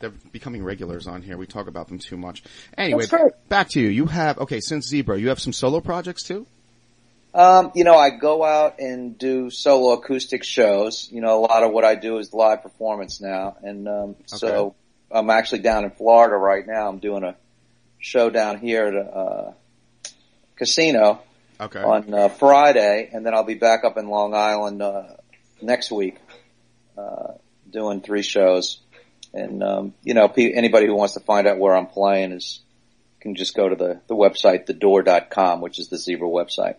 They're 0.00 0.12
becoming 0.32 0.64
regulars 0.64 1.06
on 1.06 1.22
here. 1.22 1.36
We 1.36 1.46
talk 1.46 1.66
about 1.68 1.88
them 1.88 1.98
too 1.98 2.16
much. 2.16 2.42
Anyway, 2.76 3.06
back 3.48 3.68
to 3.70 3.80
you. 3.80 3.88
You 3.88 4.06
have, 4.06 4.38
okay, 4.38 4.60
since 4.60 4.88
Zebra, 4.88 5.18
you 5.18 5.28
have 5.28 5.40
some 5.40 5.52
solo 5.52 5.80
projects 5.80 6.24
too? 6.24 6.46
Um, 7.32 7.72
you 7.74 7.84
know, 7.84 7.96
I 7.96 8.10
go 8.10 8.44
out 8.44 8.80
and 8.80 9.16
do 9.16 9.50
solo 9.50 9.92
acoustic 9.94 10.44
shows. 10.44 11.08
You 11.10 11.20
know, 11.20 11.38
a 11.38 11.42
lot 11.42 11.62
of 11.62 11.72
what 11.72 11.84
I 11.84 11.94
do 11.94 12.18
is 12.18 12.34
live 12.34 12.62
performance 12.62 13.20
now. 13.20 13.56
And, 13.62 13.88
um, 13.88 14.16
so 14.26 14.74
I'm 15.10 15.30
actually 15.30 15.60
down 15.60 15.84
in 15.84 15.90
Florida 15.90 16.36
right 16.36 16.66
now. 16.66 16.88
I'm 16.88 16.98
doing 16.98 17.24
a 17.24 17.36
show 17.98 18.30
down 18.30 18.58
here 18.58 18.86
at 18.86 18.94
a, 18.94 19.00
uh, 19.00 19.52
casino 20.56 21.20
Okay. 21.60 21.82
on, 21.82 22.12
uh, 22.12 22.28
Friday. 22.28 23.10
And 23.12 23.24
then 23.24 23.34
I'll 23.34 23.44
be 23.44 23.54
back 23.54 23.84
up 23.84 23.96
in 23.96 24.08
Long 24.08 24.34
Island, 24.34 24.82
uh, 24.82 25.04
next 25.62 25.90
week, 25.90 26.16
uh, 26.98 27.34
doing 27.70 28.00
three 28.00 28.22
shows. 28.22 28.80
And, 29.32 29.62
um, 29.62 29.94
you 30.02 30.14
know, 30.14 30.28
pe- 30.28 30.52
anybody 30.52 30.86
who 30.86 30.94
wants 30.94 31.14
to 31.14 31.20
find 31.20 31.46
out 31.46 31.58
where 31.58 31.74
I'm 31.76 31.86
playing 31.86 32.32
is, 32.32 32.60
can 33.20 33.34
just 33.34 33.54
go 33.54 33.68
to 33.68 33.74
the, 33.74 34.00
the 34.06 34.14
website, 34.14 34.66
thedoor.com, 34.66 35.60
which 35.60 35.78
is 35.78 35.88
the 35.88 35.96
Zebra 35.96 36.28
website. 36.28 36.76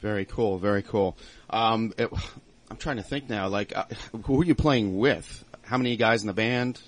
Very 0.00 0.24
cool, 0.24 0.58
very 0.58 0.82
cool. 0.82 1.16
Um, 1.48 1.94
it, 1.96 2.10
I'm 2.70 2.76
trying 2.76 2.96
to 2.96 3.02
think 3.02 3.30
now, 3.30 3.48
like, 3.48 3.74
uh, 3.76 3.84
who 4.24 4.40
are 4.40 4.44
you 4.44 4.54
playing 4.54 4.98
with? 4.98 5.44
How 5.62 5.78
many 5.78 5.96
guys 5.96 6.22
in 6.22 6.26
the 6.26 6.34
band? 6.34 6.80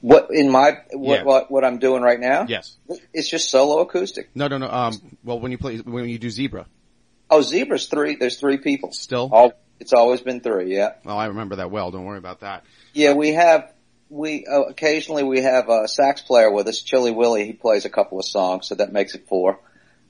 What 0.00 0.28
in 0.30 0.50
my 0.50 0.78
what 0.92 1.18
Yeah. 1.18 1.24
what, 1.24 1.50
what 1.50 1.64
I'm 1.64 1.78
doing 1.78 2.02
right 2.02 2.20
now? 2.20 2.46
Yes. 2.48 2.76
It's 3.12 3.28
just 3.28 3.50
solo 3.50 3.80
acoustic. 3.80 4.30
No, 4.34 4.46
no, 4.48 4.58
no, 4.58 4.68
um, 4.70 4.94
well, 5.24 5.40
when 5.40 5.50
you 5.50 5.58
play, 5.58 5.78
when 5.78 6.08
you 6.08 6.18
do 6.18 6.30
Zebra, 6.30 6.66
Oh, 7.30 7.42
Zebra's 7.42 7.86
three. 7.88 8.14
There's 8.16 8.38
three 8.38 8.58
people. 8.58 8.92
still? 8.92 9.28
All 9.32 9.52
it's 9.80 9.92
always 9.92 10.20
been 10.20 10.40
three. 10.40 10.74
Yeah, 10.74 10.92
Oh, 11.06 11.16
I 11.16 11.26
remember 11.26 11.56
that 11.56 11.70
well. 11.70 11.90
Don't 11.90 12.04
worry 12.04 12.18
about 12.18 12.40
that. 12.40 12.64
yeah. 12.94 13.12
We 13.14 13.32
have 13.32 13.72
we 14.08 14.46
uh, 14.46 14.62
occasionally 14.62 15.24
we 15.24 15.42
have 15.42 15.68
a 15.68 15.86
sax 15.88 16.20
player 16.22 16.50
with 16.50 16.66
us, 16.68 16.80
Chili 16.80 17.10
Willie. 17.10 17.44
He 17.46 17.52
plays 17.52 17.84
a 17.84 17.90
couple 17.90 18.18
of 18.18 18.24
songs, 18.24 18.68
so 18.68 18.76
that 18.76 18.92
makes 18.92 19.14
it 19.14 19.26
four. 19.28 19.58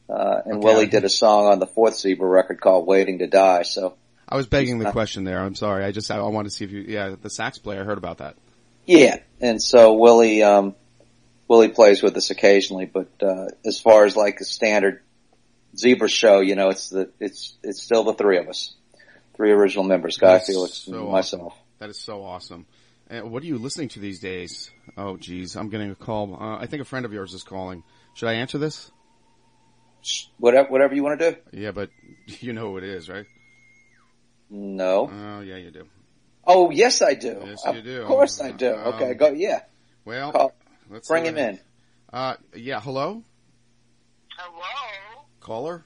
Uh, 0.08 0.40
and 0.44 0.54
Okay. 0.58 0.64
Willie 0.64 0.86
did 0.86 1.04
a 1.04 1.08
song 1.10 1.46
on 1.46 1.58
the 1.58 1.66
fourth 1.66 1.98
Zebra 1.98 2.26
record 2.28 2.60
called 2.60 2.86
"Waiting 2.86 3.18
to 3.20 3.26
Die." 3.26 3.62
So 3.62 3.94
I 4.28 4.36
was 4.36 4.46
begging 4.46 4.78
the 4.78 4.90
question 4.92 5.24
there. 5.24 5.40
I'm 5.40 5.54
sorry. 5.54 5.84
I 5.84 5.90
just, 5.92 6.10
I, 6.10 6.18
I 6.18 6.28
wanted 6.28 6.50
to 6.50 6.54
see 6.54 6.64
if 6.66 6.70
you, 6.70 6.80
yeah, 6.86 7.14
the 7.20 7.30
sax 7.30 7.56
player, 7.58 7.80
I 7.80 7.84
heard 7.84 7.96
about 7.98 8.18
that. 8.18 8.36
Yeah, 8.88 9.18
and 9.40 9.62
so 9.62 9.94
Willie 9.94 10.42
um, 10.42 10.74
Willie 11.46 11.68
plays 11.68 12.02
with 12.02 12.16
us 12.16 12.30
occasionally, 12.30 12.86
but 12.86 13.10
uh, 13.22 13.48
as 13.64 13.78
far 13.78 14.06
as 14.06 14.16
like 14.16 14.40
a 14.40 14.44
standard 14.44 15.02
Zebra 15.76 16.08
show, 16.08 16.40
you 16.40 16.56
know, 16.56 16.70
it's 16.70 16.88
the 16.88 17.10
it's 17.20 17.56
it's 17.62 17.82
still 17.82 18.04
the 18.04 18.14
three 18.14 18.38
of 18.38 18.48
us, 18.48 18.74
three 19.36 19.52
original 19.52 19.84
members: 19.84 20.16
Guy 20.16 20.38
Felix 20.38 20.72
so 20.86 20.94
and 20.94 21.12
myself. 21.12 21.54
That 21.80 21.90
is 21.90 21.98
so 21.98 22.24
awesome. 22.24 22.64
And 23.10 23.30
what 23.30 23.42
are 23.42 23.46
you 23.46 23.58
listening 23.58 23.88
to 23.90 24.00
these 24.00 24.20
days? 24.20 24.70
Oh, 24.96 25.18
geez, 25.18 25.54
I'm 25.54 25.68
getting 25.68 25.90
a 25.90 25.94
call. 25.94 26.34
Uh, 26.34 26.58
I 26.58 26.66
think 26.66 26.80
a 26.80 26.84
friend 26.86 27.04
of 27.04 27.12
yours 27.12 27.34
is 27.34 27.42
calling. 27.42 27.84
Should 28.14 28.28
I 28.28 28.34
answer 28.34 28.56
this? 28.56 28.90
Whatever 30.38 30.70
whatever 30.70 30.94
you 30.94 31.02
want 31.02 31.20
to 31.20 31.32
do. 31.32 31.36
Yeah, 31.52 31.72
but 31.72 31.90
you 32.40 32.54
know 32.54 32.70
who 32.70 32.78
it 32.78 32.84
is, 32.84 33.10
right? 33.10 33.26
No. 34.48 35.10
Oh, 35.12 35.40
yeah, 35.40 35.56
you 35.56 35.70
do. 35.70 35.86
Oh, 36.50 36.70
yes, 36.70 37.02
I 37.02 37.12
do. 37.14 37.42
Yes, 37.44 37.64
of 37.66 37.76
you 37.76 37.82
do. 37.82 38.00
Of 38.02 38.06
course, 38.08 38.40
I 38.40 38.52
do. 38.52 38.74
Um, 38.74 38.94
Okay, 38.94 39.12
go. 39.14 39.28
Yeah, 39.28 39.60
Well, 40.06 40.32
Call- 40.32 40.54
let's 40.90 41.06
bring 41.06 41.26
him 41.26 41.34
what- 41.34 41.44
in. 41.44 41.60
Uh, 42.10 42.34
yeah, 42.54 42.80
hello? 42.80 43.22
Hello? 44.34 45.24
Caller? 45.40 45.84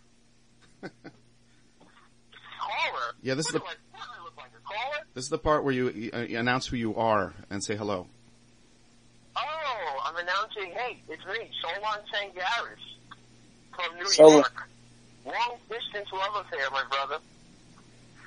Caller? 2.60 3.14
Yeah, 3.22 3.34
this 3.34 3.46
is 3.46 3.52
the, 3.52 3.58
do 3.58 3.64
I, 3.64 3.68
what 3.90 4.02
do 4.02 4.08
I 4.20 4.24
look 4.24 4.36
like, 4.36 4.50
this 5.14 5.24
is 5.24 5.30
the 5.30 5.38
part 5.38 5.64
where 5.64 5.72
you, 5.74 6.10
uh, 6.14 6.18
you 6.20 6.38
announce 6.38 6.66
who 6.68 6.76
you 6.76 6.94
are 6.96 7.34
and 7.50 7.62
say 7.62 7.74
hello. 7.76 8.06
Oh, 9.36 10.00
I'm 10.04 10.16
announcing, 10.16 10.72
hey, 10.72 11.02
it's 11.08 11.24
me, 11.26 11.50
Solon 11.60 12.00
Sangaris 12.14 12.78
from 13.74 13.96
New 13.98 14.06
Sol- 14.06 14.32
York. 14.32 14.68
Long 15.24 15.56
distance 15.68 16.08
love 16.12 16.44
affair, 16.46 16.68
my 16.70 16.84
brother. 16.88 17.18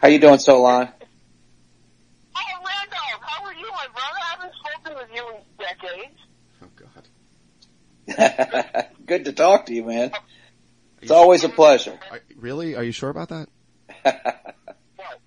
How 0.01 0.07
you 0.09 0.19
doing, 0.19 0.39
Solon? 0.39 0.89
Oh, 3.27 3.29
Randolph, 3.29 3.29
how 3.29 3.45
are 3.45 3.53
you, 3.53 3.71
my 3.71 3.87
brother? 3.93 4.19
I 4.21 4.35
haven't 4.35 4.53
spoken 4.59 4.93
with 4.95 5.09
you 5.15 5.23
in 5.29 5.35
decades. 5.59 6.19
Oh, 6.61 6.69
God. 8.77 8.85
Good 9.05 9.25
to 9.25 9.33
talk 9.33 9.65
to 9.67 9.73
you, 9.73 9.83
man. 9.85 10.11
It's 11.01 11.09
You- 11.09 11.15
always 11.15 11.43
a 11.43 11.49
pleasure. 11.49 11.97
Are, 12.11 12.21
really? 12.37 12.75
Are 12.75 12.83
you 12.83 12.91
sure 12.91 13.09
about 13.09 13.29
that? 13.29 13.47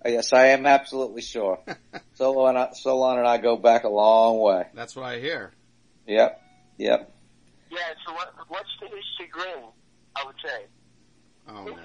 yes, 0.05 0.33
I 0.33 0.47
am 0.49 0.67
absolutely 0.67 1.23
sure. 1.23 1.61
Solon, 2.15 2.57
and 2.57 2.59
I- 2.59 2.73
Solon 2.73 3.19
and 3.19 3.27
I 3.27 3.39
go 3.39 3.57
back 3.57 3.85
a 3.85 3.89
long 3.89 4.39
way. 4.41 4.67
That's 4.75 4.95
what 4.97 5.05
I 5.07 5.19
hear. 5.21 5.53
Yep, 6.07 6.41
yep. 6.79 7.15
Yeah, 7.71 7.79
so 8.07 8.13
what, 8.15 8.33
what's 8.49 8.69
the 8.81 8.87
his 8.89 9.05
chagrin, 9.19 9.65
I 10.17 10.25
would 10.25 10.37
say. 10.45 10.65
Oh, 11.49 11.65
no. 11.65 11.77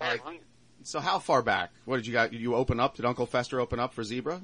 And 0.00 0.20
we, 0.26 0.40
So 0.84 1.00
how 1.00 1.18
far 1.18 1.42
back? 1.42 1.70
What 1.86 1.96
did 1.96 2.06
you 2.06 2.12
got? 2.12 2.32
You 2.34 2.54
open 2.54 2.78
up? 2.78 2.96
Did 2.96 3.06
Uncle 3.06 3.24
Fester 3.26 3.58
open 3.58 3.80
up 3.80 3.94
for 3.94 4.04
Zebra? 4.04 4.40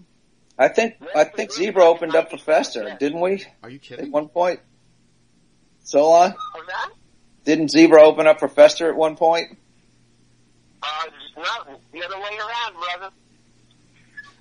I 0.59 0.69
think 0.69 0.95
I 1.15 1.25
think 1.25 1.53
Zebra 1.53 1.85
opened 1.85 2.15
up 2.17 2.31
for 2.31 2.39
Fester, 2.39 2.97
didn't 2.99 3.21
we? 3.21 3.45
Are 3.63 3.71
you 3.71 3.79
kidding? 3.79 4.07
At 4.07 4.11
one 4.11 4.29
point, 4.29 4.61
Solon 5.85 6.33
Was 6.55 6.67
that? 6.67 6.91
didn't 7.45 7.71
Zebra 7.71 8.03
open 8.03 8.27
up 8.27 8.41
for 8.41 8.49
Fester 8.49 8.89
at 8.89 8.97
one 8.97 9.17
point? 9.17 9.57
Uh, 10.83 10.87
no, 11.37 11.79
the 11.93 12.05
other 12.05 12.17
way 12.19 12.39
around, 12.39 12.75
brother. 12.75 13.15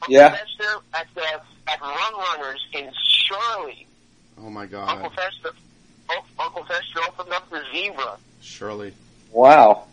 Uncle 0.01 0.13
Yeah. 0.13 0.29
Fester 0.29 0.81
at 0.93 1.07
the 1.15 1.23
at 1.71 1.81
Rum 1.81 2.13
Runners 2.17 2.65
in 2.73 2.89
Shirley. 3.05 3.87
Oh 4.37 4.49
my 4.49 4.65
God. 4.65 4.89
Uncle 4.89 5.09
Fester, 5.09 5.51
oh, 6.09 6.23
Uncle 6.39 6.63
Fester 6.63 6.99
opened 7.07 7.33
up 7.33 7.49
for 7.49 7.61
Zebra. 7.73 8.17
Shirley. 8.41 8.93
Wow. 9.31 9.85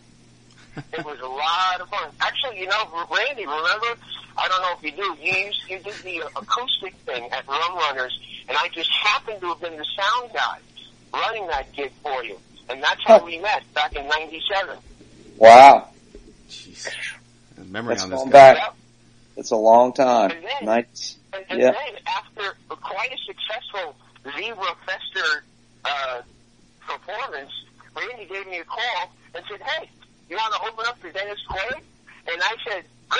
It 0.92 1.04
was 1.04 1.18
a 1.20 1.26
lot 1.26 1.80
of 1.80 1.88
fun. 1.88 2.10
Actually, 2.20 2.60
you 2.60 2.66
know, 2.66 3.06
Randy, 3.10 3.46
remember? 3.46 3.94
I 4.38 4.48
don't 4.48 4.60
know 4.62 4.74
if 4.76 4.82
you 4.82 4.90
do. 4.92 5.16
You 5.22 5.46
used, 5.46 5.60
you 5.68 5.78
did 5.78 5.94
the 6.04 6.18
acoustic 6.36 6.94
thing 7.06 7.30
at 7.32 7.46
Rum 7.48 7.76
Runners, 7.76 8.18
and 8.48 8.56
I 8.58 8.68
just 8.68 8.90
happened 8.90 9.40
to 9.40 9.48
have 9.48 9.60
been 9.60 9.76
the 9.76 9.86
sound 9.96 10.32
guy 10.34 10.58
running 11.14 11.46
that 11.48 11.72
gig 11.72 11.92
for 12.02 12.22
you, 12.22 12.38
and 12.68 12.82
that's 12.82 13.00
how 13.04 13.24
we 13.24 13.38
met 13.38 13.62
back 13.74 13.94
in 13.96 14.06
'97. 14.06 14.76
Wow. 15.38 15.88
Jeez, 16.50 16.88
memory 17.66 17.94
That's 17.94 18.04
on 18.04 18.10
this 18.10 18.22
guy. 18.24 18.54
back. 18.54 18.74
It's 19.36 19.50
a 19.50 19.56
long 19.56 19.92
time. 19.92 20.30
And 20.30 20.44
then- 20.44 20.64
Nice. 20.64 21.16
And, 21.32 21.44
and 21.50 21.60
Yeah. 21.60 21.72
then 21.72 21.98
after 22.06 22.56
quite 22.70 23.10
a 23.12 23.18
successful 23.26 23.94
Zebra 24.36 24.74
Fester 24.86 25.44
uh, 25.84 26.22
performance, 26.80 27.52
Randy 27.94 28.26
gave 28.26 28.46
me 28.46 28.58
a 28.58 28.64
call 28.64 29.12
and 29.34 29.44
said, 29.50 29.60
"Hey, 29.62 29.90
you 30.28 30.36
want 30.36 30.54
to 30.54 30.60
open 30.72 30.86
up 30.86 30.98
for 30.98 31.10
Dennis 31.10 31.38
Quaid?" 31.48 31.80
And 32.32 32.42
I 32.42 32.54
said, 32.68 32.84
"Are 33.10 33.18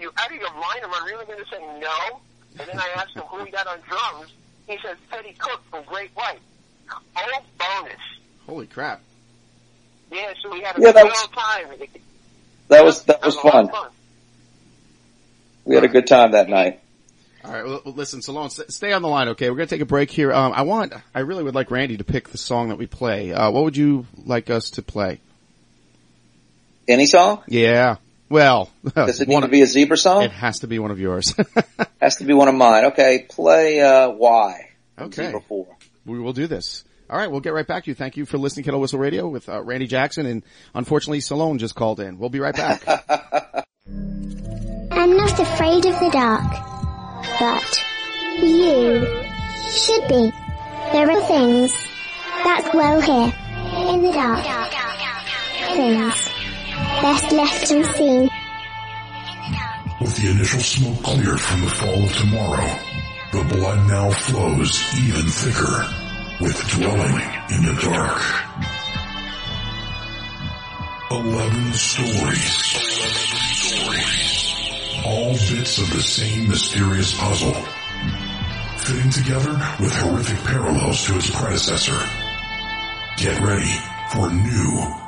you 0.00 0.10
out 0.16 0.30
of 0.30 0.36
your 0.36 0.52
mind? 0.54 0.80
Am 0.82 0.92
I 0.92 1.02
really 1.06 1.24
going 1.26 1.38
to 1.38 1.46
say 1.50 1.58
no?" 1.80 2.20
And 2.58 2.68
then 2.68 2.78
I 2.78 2.88
asked 2.96 3.14
him 3.14 3.22
who 3.24 3.44
he 3.44 3.50
got 3.50 3.66
on 3.66 3.78
drums. 3.88 4.32
He 4.66 4.78
said, 4.82 4.96
"Teddy 5.10 5.34
Cook 5.38 5.60
from 5.70 5.84
Great 5.84 6.10
White." 6.14 6.40
Oh, 6.90 7.42
bonus! 7.58 7.96
Holy 8.46 8.66
crap! 8.66 9.00
Yeah, 10.10 10.32
so 10.42 10.50
we 10.50 10.60
had 10.62 10.78
a 10.78 10.80
Yeah, 10.80 10.92
that 10.92 11.02
good 11.02 11.10
was- 11.10 11.28
time. 11.34 11.88
That 12.68 12.84
was 12.84 13.02
that 13.04 13.24
was 13.24 13.34
a 13.36 13.46
lot 13.46 13.64
of 13.64 13.70
fun. 13.70 13.90
We 15.64 15.74
had 15.74 15.84
a 15.84 15.88
good 15.88 16.06
time 16.06 16.32
that 16.32 16.48
night. 16.48 16.80
All 17.44 17.52
right, 17.52 17.64
well, 17.64 17.82
listen, 17.86 18.20
Solon, 18.20 18.50
stay 18.50 18.92
on 18.92 19.00
the 19.00 19.08
line, 19.08 19.28
okay? 19.28 19.48
We're 19.48 19.56
gonna 19.56 19.68
take 19.68 19.80
a 19.80 19.86
break 19.86 20.10
here. 20.10 20.32
Um, 20.32 20.52
I 20.54 20.62
want, 20.62 20.92
I 21.14 21.20
really 21.20 21.44
would 21.44 21.54
like 21.54 21.70
Randy 21.70 21.96
to 21.98 22.04
pick 22.04 22.28
the 22.30 22.36
song 22.38 22.68
that 22.70 22.76
we 22.78 22.86
play. 22.86 23.32
Uh, 23.32 23.50
what 23.50 23.64
would 23.64 23.76
you 23.76 24.06
like 24.24 24.50
us 24.50 24.70
to 24.70 24.82
play? 24.82 25.20
Any 26.88 27.06
song? 27.06 27.42
Yeah. 27.46 27.96
Well, 28.30 28.70
Does 28.94 29.20
it 29.20 29.28
need 29.28 29.34
one 29.34 29.42
to 29.42 29.48
be 29.48 29.62
a 29.62 29.66
Zebra 29.66 29.96
song? 29.96 30.22
it 30.22 30.32
has 30.32 30.60
to 30.60 30.66
be 30.66 30.78
one 30.78 30.90
of 30.90 30.98
yours. 30.98 31.34
Has 32.00 32.16
to 32.16 32.24
be 32.24 32.32
one 32.32 32.46
of 32.48 32.54
mine. 32.54 32.86
Okay, 32.86 33.26
play 33.28 33.80
uh, 33.80 34.10
Why. 34.10 34.70
Okay. 34.98 35.26
Zebra 35.26 35.40
Four. 35.40 35.66
we 36.06 36.18
will 36.20 36.32
do 36.32 36.46
this. 36.46 36.84
All 37.10 37.18
right, 37.18 37.30
we'll 37.30 37.40
get 37.40 37.52
right 37.54 37.66
back 37.66 37.84
to 37.84 37.90
you. 37.90 37.94
Thank 37.94 38.16
you 38.16 38.24
for 38.26 38.38
listening 38.38 38.64
to 38.64 38.66
Kettle 38.68 38.80
Whistle 38.80 38.98
Radio 38.98 39.26
with 39.28 39.48
uh, 39.48 39.62
Randy 39.62 39.86
Jackson, 39.86 40.26
and 40.26 40.42
unfortunately, 40.74 41.20
Solon 41.20 41.58
just 41.58 41.74
called 41.74 42.00
in. 42.00 42.18
We'll 42.18 42.28
be 42.28 42.38
right 42.40 42.54
back. 42.54 42.82
I'm 44.90 45.16
not 45.16 45.40
afraid 45.40 45.86
of 45.86 45.98
the 45.98 46.10
dark, 46.12 46.52
but 47.40 47.86
you 48.40 49.00
should 49.70 50.06
be. 50.08 50.30
There 50.92 51.10
are 51.10 51.22
things 51.26 51.72
that 52.44 52.68
dwell 52.72 53.00
here 53.00 53.32
in 53.94 54.02
the 54.02 54.12
dark. 54.12 54.44
Things 55.74 56.28
best 57.00 57.32
left 57.32 57.70
unseen. 57.70 58.30
With 60.00 60.16
the 60.16 60.30
initial 60.30 60.60
smoke 60.60 61.02
cleared 61.02 61.40
from 61.40 61.60
the 61.62 61.70
fall 61.70 62.04
of 62.04 62.12
tomorrow, 62.16 62.78
the 63.32 63.44
blood 63.54 63.88
now 63.88 64.10
flows 64.10 64.82
even 64.96 65.26
thicker 65.26 65.86
with 66.40 66.56
dwelling 66.70 67.28
in 67.50 67.64
the 67.66 67.78
dark. 67.82 68.22
Eleven 71.10 71.72
stories. 71.72 72.78
All 75.04 75.32
bits 75.32 75.78
of 75.78 75.90
the 75.90 76.02
same 76.02 76.48
mysterious 76.48 77.18
puzzle. 77.18 77.54
Fitting 78.78 79.10
together 79.10 79.52
with 79.80 79.92
horrific 79.96 80.38
parallels 80.44 81.04
to 81.06 81.16
its 81.16 81.30
predecessor. 81.30 81.98
Get 83.16 83.40
ready 83.40 83.74
for 84.12 84.30
new, 84.30 85.07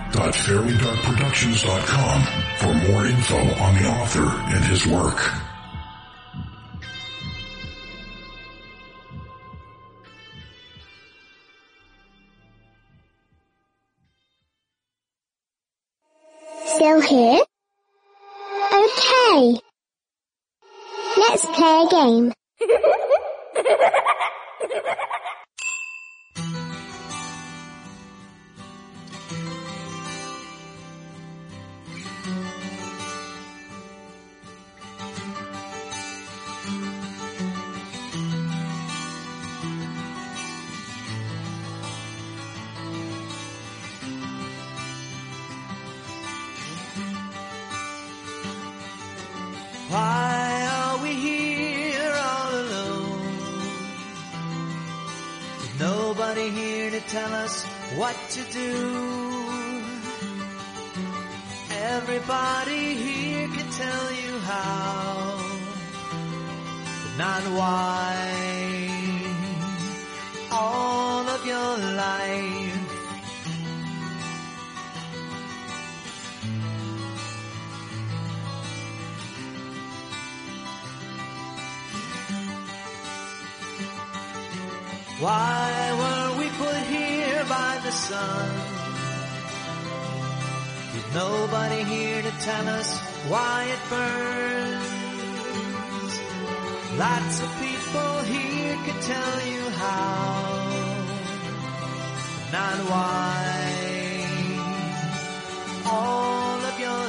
www.fairlydarkproductions.com 0.11 2.23
for 2.57 2.73
more 2.91 3.05
info 3.05 3.37
on 3.37 3.75
the 3.75 3.87
author 3.87 4.25
and 4.53 4.63
his 4.65 4.85
work. 4.85 5.31
Still 16.65 17.01
here? 17.01 17.41
Okay. 18.73 19.59
Let's 21.17 21.45
play 21.45 21.83
a 21.83 21.87
game. 21.89 22.33
tell 57.11 57.33
us 57.33 57.65
what 57.99 58.15
to 58.29 58.41
do. 58.53 58.71
Everybody 61.93 62.93
here 62.93 63.47
can 63.49 63.69
tell 63.83 64.11
you 64.13 64.39
how, 64.39 65.35
but 67.03 67.17
not 67.17 67.43
why. 67.59 68.17
All 70.53 71.27
of 71.27 71.45
your 71.45 71.77
life. 72.05 72.77
Why 85.19 85.80
the 87.91 87.97
sun? 87.97 88.49
With 90.93 91.07
nobody 91.13 91.83
here 91.83 92.21
to 92.21 92.31
tell 92.47 92.67
us 92.79 92.89
why 93.31 93.57
it 93.75 93.81
burns. 93.93 94.91
Lots 97.05 97.35
of 97.45 97.49
people 97.65 98.13
here 98.33 98.77
can 98.85 98.97
tell 99.13 99.37
you 99.53 99.63
how, 99.81 100.35
not 102.57 102.77
why. 102.91 103.47
All 105.85 106.59
of 106.69 106.75
your 106.85 107.05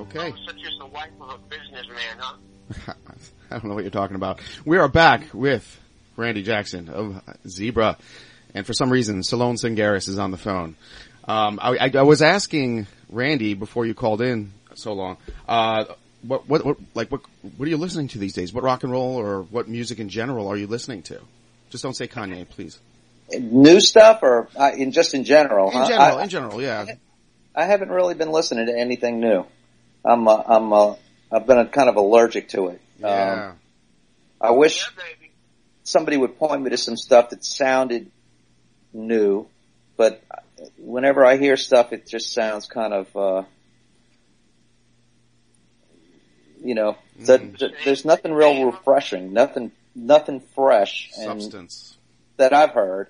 Okay. 0.00 0.34
Such 0.46 0.56
as 0.56 0.78
the 0.80 0.86
wife 0.86 1.10
of 1.20 1.30
a 1.30 1.38
businessman, 1.48 2.16
huh? 2.18 2.94
I 3.50 3.58
don't 3.58 3.66
know 3.66 3.74
what 3.74 3.84
you're 3.84 3.90
talking 3.90 4.16
about. 4.16 4.40
We 4.64 4.78
are 4.78 4.88
back 4.88 5.32
with 5.32 5.80
Randy 6.16 6.42
Jackson 6.42 6.88
of 6.88 7.22
Zebra, 7.46 7.96
and 8.54 8.66
for 8.66 8.72
some 8.72 8.90
reason, 8.90 9.22
Solon 9.22 9.54
Singaris 9.54 10.08
is 10.08 10.18
on 10.18 10.32
the 10.32 10.36
phone. 10.36 10.74
Um, 11.28 11.60
I, 11.62 11.76
I, 11.76 11.90
I 11.94 12.02
was 12.02 12.22
asking 12.22 12.88
Randy 13.08 13.54
before 13.54 13.86
you 13.86 13.94
called 13.94 14.20
in 14.20 14.52
so 14.74 14.94
long. 14.94 15.18
Uh, 15.46 15.84
what, 16.22 16.48
what, 16.48 16.64
what, 16.64 16.76
like, 16.94 17.10
what, 17.10 17.20
what 17.56 17.66
are 17.66 17.70
you 17.70 17.76
listening 17.76 18.08
to 18.08 18.18
these 18.18 18.32
days? 18.32 18.52
What 18.52 18.64
rock 18.64 18.82
and 18.82 18.92
roll 18.92 19.16
or 19.16 19.42
what 19.42 19.68
music 19.68 19.98
in 19.98 20.08
general 20.08 20.48
are 20.48 20.56
you 20.56 20.66
listening 20.66 21.02
to? 21.04 21.20
Just 21.70 21.82
don't 21.82 21.94
say 21.94 22.08
Kanye, 22.08 22.48
please. 22.48 22.78
New 23.30 23.80
stuff 23.80 24.20
or 24.22 24.48
uh, 24.56 24.72
in 24.74 24.92
just 24.92 25.14
in 25.14 25.24
general? 25.24 25.70
In 25.70 25.76
huh? 25.76 25.88
general, 25.88 26.18
I, 26.18 26.22
in 26.22 26.28
general, 26.28 26.62
yeah. 26.62 26.86
I 27.54 27.64
haven't 27.64 27.90
really 27.90 28.14
been 28.14 28.30
listening 28.30 28.66
to 28.66 28.78
anything 28.78 29.20
new. 29.20 29.44
I'm 30.04 30.26
uh, 30.26 30.42
I'm 30.46 30.72
uh, 30.72 30.94
I've 31.30 31.46
been 31.46 31.66
kind 31.68 31.90
of 31.90 31.96
allergic 31.96 32.48
to 32.50 32.68
it. 32.68 32.80
Yeah. 32.98 33.50
Um, 33.50 33.58
I 34.40 34.52
wish 34.52 34.90
somebody 35.82 36.16
would 36.16 36.38
point 36.38 36.62
me 36.62 36.70
to 36.70 36.76
some 36.76 36.96
stuff 36.96 37.30
that 37.30 37.44
sounded 37.44 38.10
new, 38.92 39.46
but 39.96 40.22
whenever 40.78 41.24
I 41.24 41.36
hear 41.36 41.56
stuff, 41.56 41.92
it 41.92 42.06
just 42.06 42.32
sounds 42.32 42.66
kind 42.66 42.92
of, 42.92 43.16
uh, 43.16 43.42
you 46.62 46.74
know, 46.74 46.96
that, 47.20 47.58
that- 47.58 47.72
there's 47.84 48.04
nothing 48.04 48.32
real 48.32 48.64
refreshing, 48.66 49.32
nothing, 49.32 49.72
nothing 49.94 50.40
fresh 50.40 51.10
Substance. 51.12 51.96
that 52.36 52.52
I've 52.52 52.70
heard 52.70 53.08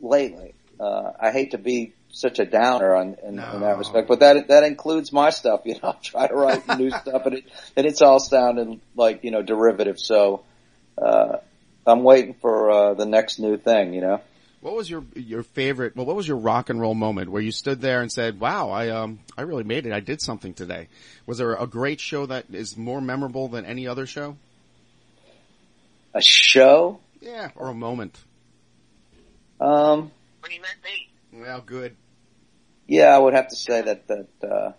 lately. 0.00 0.54
Uh, 0.78 1.12
I 1.20 1.30
hate 1.30 1.52
to 1.52 1.58
be 1.58 1.92
such 2.10 2.38
a 2.38 2.44
downer 2.46 2.94
on, 2.94 3.16
in, 3.22 3.38
in 3.38 3.60
that 3.60 3.78
respect, 3.78 4.08
but 4.08 4.20
that 4.20 4.48
that 4.48 4.64
includes 4.64 5.12
my 5.12 5.30
stuff. 5.30 5.62
You 5.64 5.74
know, 5.82 5.88
I 5.90 5.94
try 6.02 6.26
to 6.28 6.34
write 6.34 6.78
new 6.78 6.90
stuff, 7.02 7.26
and 7.26 7.34
it 7.36 7.44
and 7.76 7.86
it's 7.86 8.02
all 8.02 8.20
sounding 8.20 8.80
like 8.94 9.24
you 9.24 9.30
know 9.30 9.42
derivative. 9.42 9.98
So 9.98 10.44
uh, 11.00 11.36
I'm 11.86 12.02
waiting 12.02 12.34
for 12.34 12.70
uh, 12.70 12.94
the 12.94 13.06
next 13.06 13.38
new 13.38 13.56
thing. 13.56 13.94
You 13.94 14.00
know. 14.02 14.20
What 14.66 14.74
was 14.74 14.90
your 14.90 15.04
your 15.14 15.44
favorite? 15.44 15.94
Well, 15.94 16.06
what 16.06 16.16
was 16.16 16.26
your 16.26 16.38
rock 16.38 16.70
and 16.70 16.80
roll 16.80 16.96
moment 16.96 17.30
where 17.30 17.40
you 17.40 17.52
stood 17.52 17.80
there 17.80 18.02
and 18.02 18.10
said, 18.10 18.40
"Wow, 18.40 18.70
I 18.70 18.88
um 18.88 19.20
I 19.38 19.42
really 19.42 19.62
made 19.62 19.86
it. 19.86 19.92
I 19.92 20.00
did 20.00 20.20
something 20.20 20.54
today." 20.54 20.88
Was 21.24 21.38
there 21.38 21.54
a 21.54 21.68
great 21.68 22.00
show 22.00 22.26
that 22.26 22.46
is 22.52 22.76
more 22.76 23.00
memorable 23.00 23.46
than 23.46 23.64
any 23.64 23.86
other 23.86 24.06
show? 24.06 24.36
A 26.14 26.20
show? 26.20 26.98
Yeah, 27.20 27.50
or 27.54 27.68
a 27.68 27.74
moment. 27.74 28.18
Um, 29.60 30.10
When 30.40 30.50
he 30.50 30.58
met 30.58 30.74
me. 30.82 31.42
Well, 31.42 31.60
good. 31.64 31.94
yeah, 32.88 33.14
I 33.14 33.18
would 33.18 33.34
have 33.34 33.46
to 33.46 33.56
say 33.56 33.82
that 33.82 34.08
that 34.08 34.28
uh, 34.42 34.72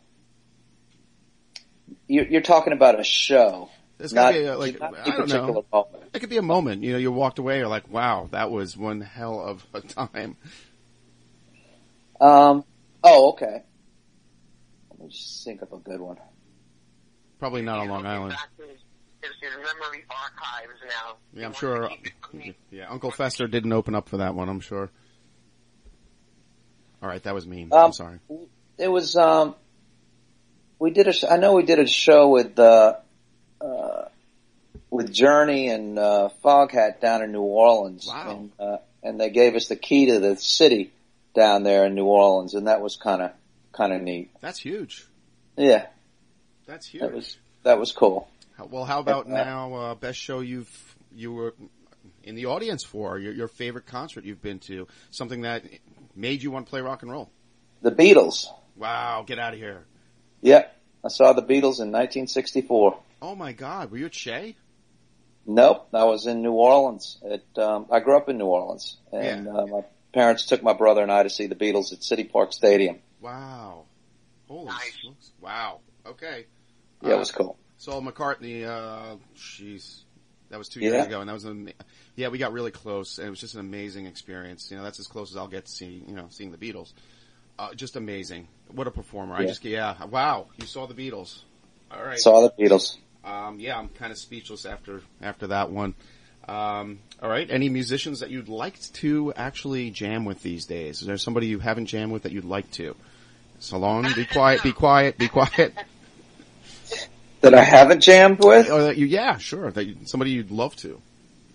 you're, 2.09 2.27
you're 2.27 2.41
talking 2.41 2.73
about 2.73 2.99
a 2.99 3.05
show. 3.05 3.69
There's 3.97 4.13
not, 4.13 4.33
gotta 4.33 4.39
be 4.39 4.45
a, 4.45 4.57
like 4.57 4.81
I 4.81 5.17
don't 5.17 5.29
know. 5.29 5.65
moment. 5.71 6.03
It 6.13 6.19
could 6.19 6.29
be 6.29 6.37
a 6.37 6.43
moment. 6.43 6.83
You 6.83 6.93
know, 6.93 6.97
you 6.99 7.11
walked 7.11 7.39
away. 7.39 7.57
You're 7.57 7.67
like, 7.67 7.91
"Wow, 7.91 8.29
that 8.31 8.51
was 8.51 8.77
one 8.77 9.01
hell 9.01 9.39
of 9.39 9.65
a 9.73 9.81
time." 9.81 10.37
Um, 12.21 12.63
oh, 13.03 13.29
okay. 13.29 13.63
Let 14.91 14.99
me 14.99 15.07
just 15.09 15.43
think 15.43 15.61
of 15.61 15.73
a 15.73 15.77
good 15.77 15.99
one. 15.99 16.17
Probably 17.39 17.61
not 17.61 17.79
on 17.79 17.87
Long 17.89 18.05
Island. 18.05 18.35
His, 18.57 19.31
his 19.41 19.51
memory 19.55 20.05
archives 20.09 20.79
now. 20.87 21.17
Yeah, 21.33 21.45
I'm 21.47 21.53
sure. 21.53 21.89
Yeah, 22.71 22.89
Uncle 22.89 23.11
Fester 23.11 23.47
didn't 23.47 23.73
open 23.73 23.95
up 23.95 24.09
for 24.09 24.17
that 24.17 24.35
one. 24.35 24.49
I'm 24.49 24.59
sure. 24.59 24.91
All 27.01 27.09
right, 27.09 27.21
that 27.23 27.33
was 27.33 27.47
mean. 27.47 27.71
Um, 27.71 27.85
I'm 27.85 27.93
sorry. 27.93 28.19
It 28.77 28.87
was 28.87 29.15
um, 29.15 29.55
we 30.79 30.91
did 30.91 31.07
a. 31.07 31.31
I 31.31 31.37
know 31.37 31.53
we 31.53 31.63
did 31.63 31.79
a 31.79 31.87
show 31.87 32.29
with 32.29 32.57
uh, 32.59 32.95
uh, 33.61 34.05
with 34.89 35.11
Journey 35.11 35.69
and 35.69 35.97
uh, 35.99 36.29
Foghat 36.43 36.99
down 37.01 37.23
in 37.23 37.31
New 37.31 37.41
Orleans. 37.41 38.07
Wow. 38.07 38.29
And, 38.31 38.51
uh, 38.59 38.77
and 39.03 39.19
they 39.19 39.29
gave 39.29 39.55
us 39.55 39.67
the 39.67 39.75
key 39.75 40.07
to 40.07 40.19
the 40.19 40.35
city 40.35 40.91
down 41.33 41.63
there 41.63 41.85
in 41.85 41.95
New 41.95 42.05
Orleans, 42.05 42.53
and 42.55 42.67
that 42.67 42.81
was 42.81 42.95
kind 42.95 43.21
of 43.21 43.31
kind 43.71 43.93
of 43.93 44.01
neat. 44.01 44.31
That's 44.41 44.59
huge. 44.59 45.05
Yeah, 45.55 45.85
That's 46.65 46.85
huge. 46.87 47.01
that 47.01 47.13
was 47.13 47.37
that 47.63 47.79
was 47.79 47.91
cool. 47.91 48.27
Well, 48.69 48.85
how 48.85 48.99
about 48.99 49.27
now? 49.27 49.73
Uh, 49.73 49.95
best 49.95 50.17
show 50.19 50.39
you've 50.39 50.95
you 51.15 51.31
were 51.31 51.53
in 52.23 52.35
the 52.35 52.47
audience 52.47 52.83
for? 52.83 53.19
Your, 53.19 53.33
your 53.33 53.47
favorite 53.47 53.85
concert 53.85 54.23
you've 54.25 54.41
been 54.41 54.59
to? 54.59 54.87
Something 55.11 55.41
that 55.41 55.63
made 56.15 56.41
you 56.41 56.51
want 56.51 56.65
to 56.65 56.69
play 56.69 56.81
rock 56.81 57.03
and 57.03 57.11
roll? 57.11 57.29
The 57.81 57.91
Beatles. 57.91 58.47
Wow, 58.75 59.23
get 59.25 59.39
out 59.39 59.53
of 59.53 59.59
here. 59.59 59.85
Yeah, 60.41 60.65
I 61.03 61.09
saw 61.09 61.33
the 61.33 61.41
Beatles 61.41 61.79
in 61.81 61.91
1964. 61.91 62.97
Oh 63.21 63.35
my 63.35 63.51
God, 63.51 63.91
were 63.91 63.97
you 63.97 64.05
at 64.05 64.13
Shea? 64.13 64.55
Nope, 65.45 65.87
I 65.93 66.03
was 66.03 66.27
in 66.27 66.41
New 66.41 66.51
Orleans. 66.51 67.17
At, 67.29 67.63
um, 67.63 67.87
I 67.91 67.99
grew 68.01 68.17
up 68.17 68.27
in 68.29 68.37
New 68.37 68.45
Orleans, 68.45 68.97
and 69.11 69.47
uh, 69.47 69.65
my 69.65 69.81
parents 70.13 70.45
took 70.45 70.61
my 70.61 70.73
brother 70.73 71.01
and 71.01 71.11
I 71.11 71.23
to 71.23 71.29
see 71.29 71.47
the 71.47 71.55
Beatles 71.55 71.93
at 71.93 72.03
City 72.03 72.25
Park 72.25 72.53
Stadium. 72.53 72.99
Wow. 73.21 73.85
Holy 74.47 74.71
smokes. 75.01 75.31
Wow. 75.41 75.79
Okay. 76.05 76.45
Yeah, 77.01 77.13
it 77.13 77.19
was 77.19 77.31
cool. 77.31 77.57
Saul 77.77 78.01
McCartney, 78.01 78.65
uh, 78.65 79.17
jeez. 79.35 80.01
That 80.49 80.57
was 80.57 80.69
two 80.69 80.79
Yeah. 80.79 80.91
years 80.91 81.05
ago, 81.07 81.19
and 81.19 81.29
that 81.29 81.33
was 81.33 81.45
an, 81.45 81.73
yeah, 82.15 82.29
we 82.29 82.37
got 82.37 82.53
really 82.53 82.71
close, 82.71 83.17
and 83.17 83.27
it 83.27 83.29
was 83.29 83.39
just 83.39 83.53
an 83.55 83.59
amazing 83.59 84.05
experience. 84.05 84.71
You 84.71 84.77
know, 84.77 84.83
that's 84.83 84.99
as 84.99 85.07
close 85.07 85.31
as 85.31 85.37
I'll 85.37 85.47
get 85.47 85.65
to 85.65 85.71
see, 85.71 86.03
you 86.07 86.15
know, 86.15 86.27
seeing 86.29 86.51
the 86.51 86.57
Beatles. 86.57 86.93
Uh, 87.59 87.73
just 87.73 87.95
amazing. 87.95 88.47
What 88.71 88.87
a 88.87 88.91
performer. 88.91 89.35
I 89.35 89.45
just, 89.45 89.63
yeah, 89.65 90.05
wow, 90.05 90.47
you 90.57 90.65
saw 90.65 90.87
the 90.87 90.93
Beatles. 90.93 91.39
All 91.91 92.03
right. 92.03 92.17
Saw 92.19 92.41
the 92.41 92.51
Beatles. 92.51 92.97
Um, 93.27 93.59
yeah, 93.59 93.77
I'm 93.77 93.89
kind 93.89 94.11
of 94.11 94.17
speechless 94.17 94.65
after, 94.65 95.01
after 95.21 95.47
that 95.47 95.69
one. 95.69 95.95
Um, 96.47 96.99
all 97.21 97.29
right. 97.29 97.49
Any 97.49 97.67
musicians 97.67 98.21
that 98.21 98.29
you'd 98.29 98.47
like 98.47 98.79
to 98.93 99.33
actually 99.35 99.91
jam 99.91 100.23
with 100.23 100.41
these 100.41 100.65
days? 100.65 101.01
Is 101.01 101.07
there 101.07 101.17
somebody 101.17 101.47
you 101.47 101.59
haven't 101.59 101.87
jammed 101.87 102.13
with 102.13 102.23
that 102.23 102.31
you'd 102.31 102.45
like 102.45 102.71
to? 102.71 102.95
Solon, 103.59 104.07
be 104.15 104.25
quiet, 104.31 104.63
be 104.63 104.71
quiet, 104.71 105.17
be 105.17 105.27
quiet. 105.27 105.73
That 107.41 107.53
I 107.53 107.61
haven't 107.61 108.01
jammed 108.01 108.43
with? 108.43 108.71
Or 108.71 108.81
that 108.81 108.97
you, 108.97 109.05
yeah, 109.05 109.37
sure. 109.37 109.69
That 109.69 109.85
you, 109.85 109.97
somebody 110.05 110.31
you'd 110.31 110.49
love 110.49 110.75
to. 110.77 110.99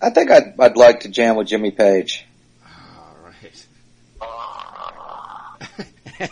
I 0.01 0.11
think 0.11 0.31
I'd, 0.31 0.55
I'd 0.57 0.77
like 0.77 1.01
to 1.01 1.09
jam 1.09 1.35
with 1.35 1.49
Jimmy 1.49 1.73
Page. 1.73 2.25
All 4.21 4.31
right. 6.21 6.31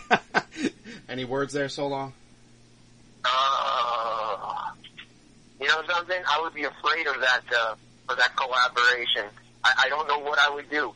Any 1.09 1.25
words 1.25 1.51
there, 1.51 1.67
Solon? 1.67 2.13
You 5.71 5.81
know 5.81 5.93
something? 5.93 6.21
I 6.27 6.41
would 6.41 6.53
be 6.53 6.63
afraid 6.63 7.07
of 7.07 7.15
that 7.21 7.43
uh, 7.57 7.75
of 8.09 8.17
that 8.17 8.35
collaboration. 8.35 9.25
I, 9.63 9.83
I 9.85 9.89
don't 9.89 10.07
know 10.07 10.19
what 10.19 10.39
I 10.39 10.53
would 10.53 10.69
do. 10.69 10.93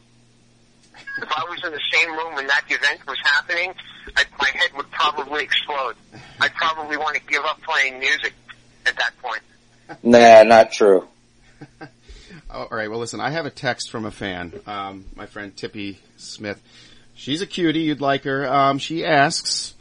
If 1.21 1.31
I 1.31 1.43
was 1.49 1.63
in 1.63 1.71
the 1.71 1.79
same 1.91 2.11
room 2.11 2.35
when 2.35 2.47
that 2.47 2.63
event 2.67 3.05
was 3.07 3.17
happening, 3.23 3.73
I, 4.15 4.23
my 4.39 4.49
head 4.53 4.71
would 4.75 4.89
probably 4.91 5.43
explode. 5.43 5.95
I'd 6.39 6.53
probably 6.55 6.97
want 6.97 7.15
to 7.15 7.21
give 7.23 7.43
up 7.43 7.61
playing 7.61 7.99
music 7.99 8.33
at 8.85 8.95
that 8.97 9.13
point. 9.21 9.41
Nah, 10.03 10.43
not 10.43 10.71
true. 10.71 11.07
Oh, 11.81 11.87
all 12.49 12.67
right. 12.71 12.89
Well, 12.89 12.99
listen, 12.99 13.19
I 13.19 13.29
have 13.29 13.45
a 13.45 13.49
text 13.49 13.91
from 13.91 14.05
a 14.05 14.11
fan, 14.11 14.53
um, 14.67 15.05
my 15.15 15.25
friend 15.25 15.55
Tippy 15.55 15.99
Smith. 16.17 16.61
She's 17.13 17.41
a 17.41 17.47
cutie. 17.47 17.81
You'd 17.81 18.01
like 18.01 18.23
her. 18.23 18.51
Um, 18.51 18.77
she 18.77 19.05
asks, 19.05 19.73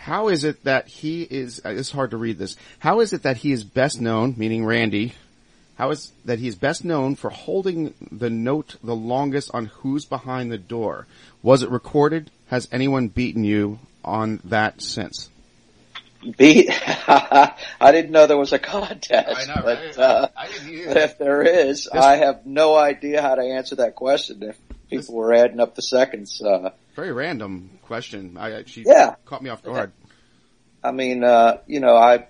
how 0.00 0.28
is 0.28 0.44
it 0.44 0.64
that 0.64 0.88
he 0.88 1.22
is, 1.22 1.60
uh, 1.62 1.68
it's 1.68 1.90
hard 1.90 2.12
to 2.12 2.16
read 2.16 2.38
this. 2.38 2.56
How 2.78 3.00
is 3.00 3.12
it 3.12 3.24
that 3.24 3.36
he 3.36 3.52
is 3.52 3.64
best 3.64 4.00
known, 4.00 4.34
meaning 4.38 4.64
Randy, 4.64 5.12
how 5.76 5.90
is 5.90 6.10
that 6.24 6.38
he 6.38 6.48
is 6.48 6.54
best 6.54 6.86
known 6.86 7.16
for 7.16 7.28
holding 7.28 7.92
the 8.10 8.30
note 8.30 8.76
the 8.82 8.96
longest 8.96 9.50
on 9.52 9.66
Who's 9.66 10.06
Behind 10.06 10.50
the 10.50 10.56
Door? 10.56 11.06
Was 11.42 11.62
it 11.62 11.68
recorded? 11.68 12.30
Has 12.48 12.66
anyone 12.72 13.08
beaten 13.08 13.44
you 13.44 13.78
on 14.02 14.40
that 14.44 14.80
since? 14.80 15.28
Beat. 16.38 16.70
I 17.06 17.56
didn't 17.92 18.10
know 18.10 18.26
there 18.26 18.38
was 18.38 18.54
a 18.54 18.58
contest. 18.58 19.50
I 19.50 19.54
know, 19.54 19.60
but, 19.62 19.78
right? 19.78 19.98
uh, 19.98 20.28
I 20.34 20.48
didn't 20.48 20.68
either. 20.70 20.88
but 20.88 20.96
if 20.96 21.18
there 21.18 21.42
is, 21.42 21.88
I 21.88 22.16
have 22.16 22.46
no 22.46 22.74
idea 22.74 23.20
how 23.20 23.34
to 23.34 23.42
answer 23.42 23.76
that 23.76 23.96
question. 23.96 24.42
If 24.42 24.58
people 24.90 25.14
were 25.14 25.32
adding 25.32 25.60
up 25.60 25.74
the 25.74 25.82
seconds, 25.82 26.42
uh, 26.42 26.70
Very 26.96 27.12
random 27.12 27.78
question. 27.82 28.36
I, 28.36 28.64
she 28.64 28.82
Yeah. 28.86 29.14
caught 29.24 29.42
me 29.42 29.50
off 29.50 29.62
guard. 29.62 29.92
I 30.82 30.90
mean, 30.92 31.24
uh, 31.24 31.58
you 31.66 31.80
know, 31.80 31.96
I 31.96 32.26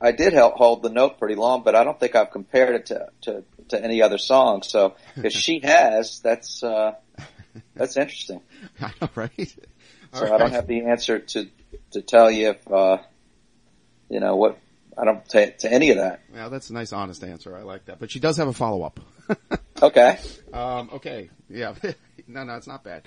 I 0.00 0.12
did 0.12 0.32
help 0.32 0.54
hold 0.56 0.82
the 0.82 0.90
note 0.90 1.18
pretty 1.18 1.34
long, 1.36 1.62
but 1.62 1.74
I 1.74 1.84
don't 1.84 1.98
think 1.98 2.14
I've 2.14 2.30
compared 2.30 2.74
it 2.74 2.86
to 2.86 3.08
to, 3.22 3.44
to 3.68 3.82
any 3.82 4.02
other 4.02 4.18
song. 4.18 4.62
So 4.62 4.94
if 5.16 5.32
she 5.32 5.60
has, 5.62 6.20
that's 6.20 6.62
uh, 6.62 6.94
that's 7.74 7.96
interesting. 7.96 8.40
Right? 9.14 9.56
So 10.12 10.26
All 10.26 10.32
I 10.32 10.38
don't 10.38 10.52
have 10.52 10.66
the 10.66 10.82
answer 10.86 11.18
to 11.18 11.48
to 11.92 12.02
tell 12.02 12.30
you 12.30 12.50
if 12.50 12.70
uh, 12.70 12.98
you 14.08 14.20
know 14.20 14.36
what. 14.36 14.58
I 14.96 15.04
don't 15.04 15.28
to, 15.30 15.50
to 15.50 15.72
any 15.72 15.90
of 15.90 15.96
that. 15.96 16.20
Yeah, 16.32 16.48
that's 16.48 16.70
a 16.70 16.72
nice, 16.72 16.92
honest 16.92 17.24
answer. 17.24 17.56
I 17.56 17.62
like 17.62 17.86
that. 17.86 17.98
But 17.98 18.12
she 18.12 18.20
does 18.20 18.36
have 18.36 18.46
a 18.46 18.52
follow 18.52 18.84
up. 18.84 19.00
Okay. 19.84 20.18
Um, 20.50 20.88
okay. 20.94 21.28
Yeah. 21.50 21.74
no, 22.26 22.44
no, 22.44 22.54
it's 22.56 22.66
not 22.66 22.82
bad. 22.84 23.02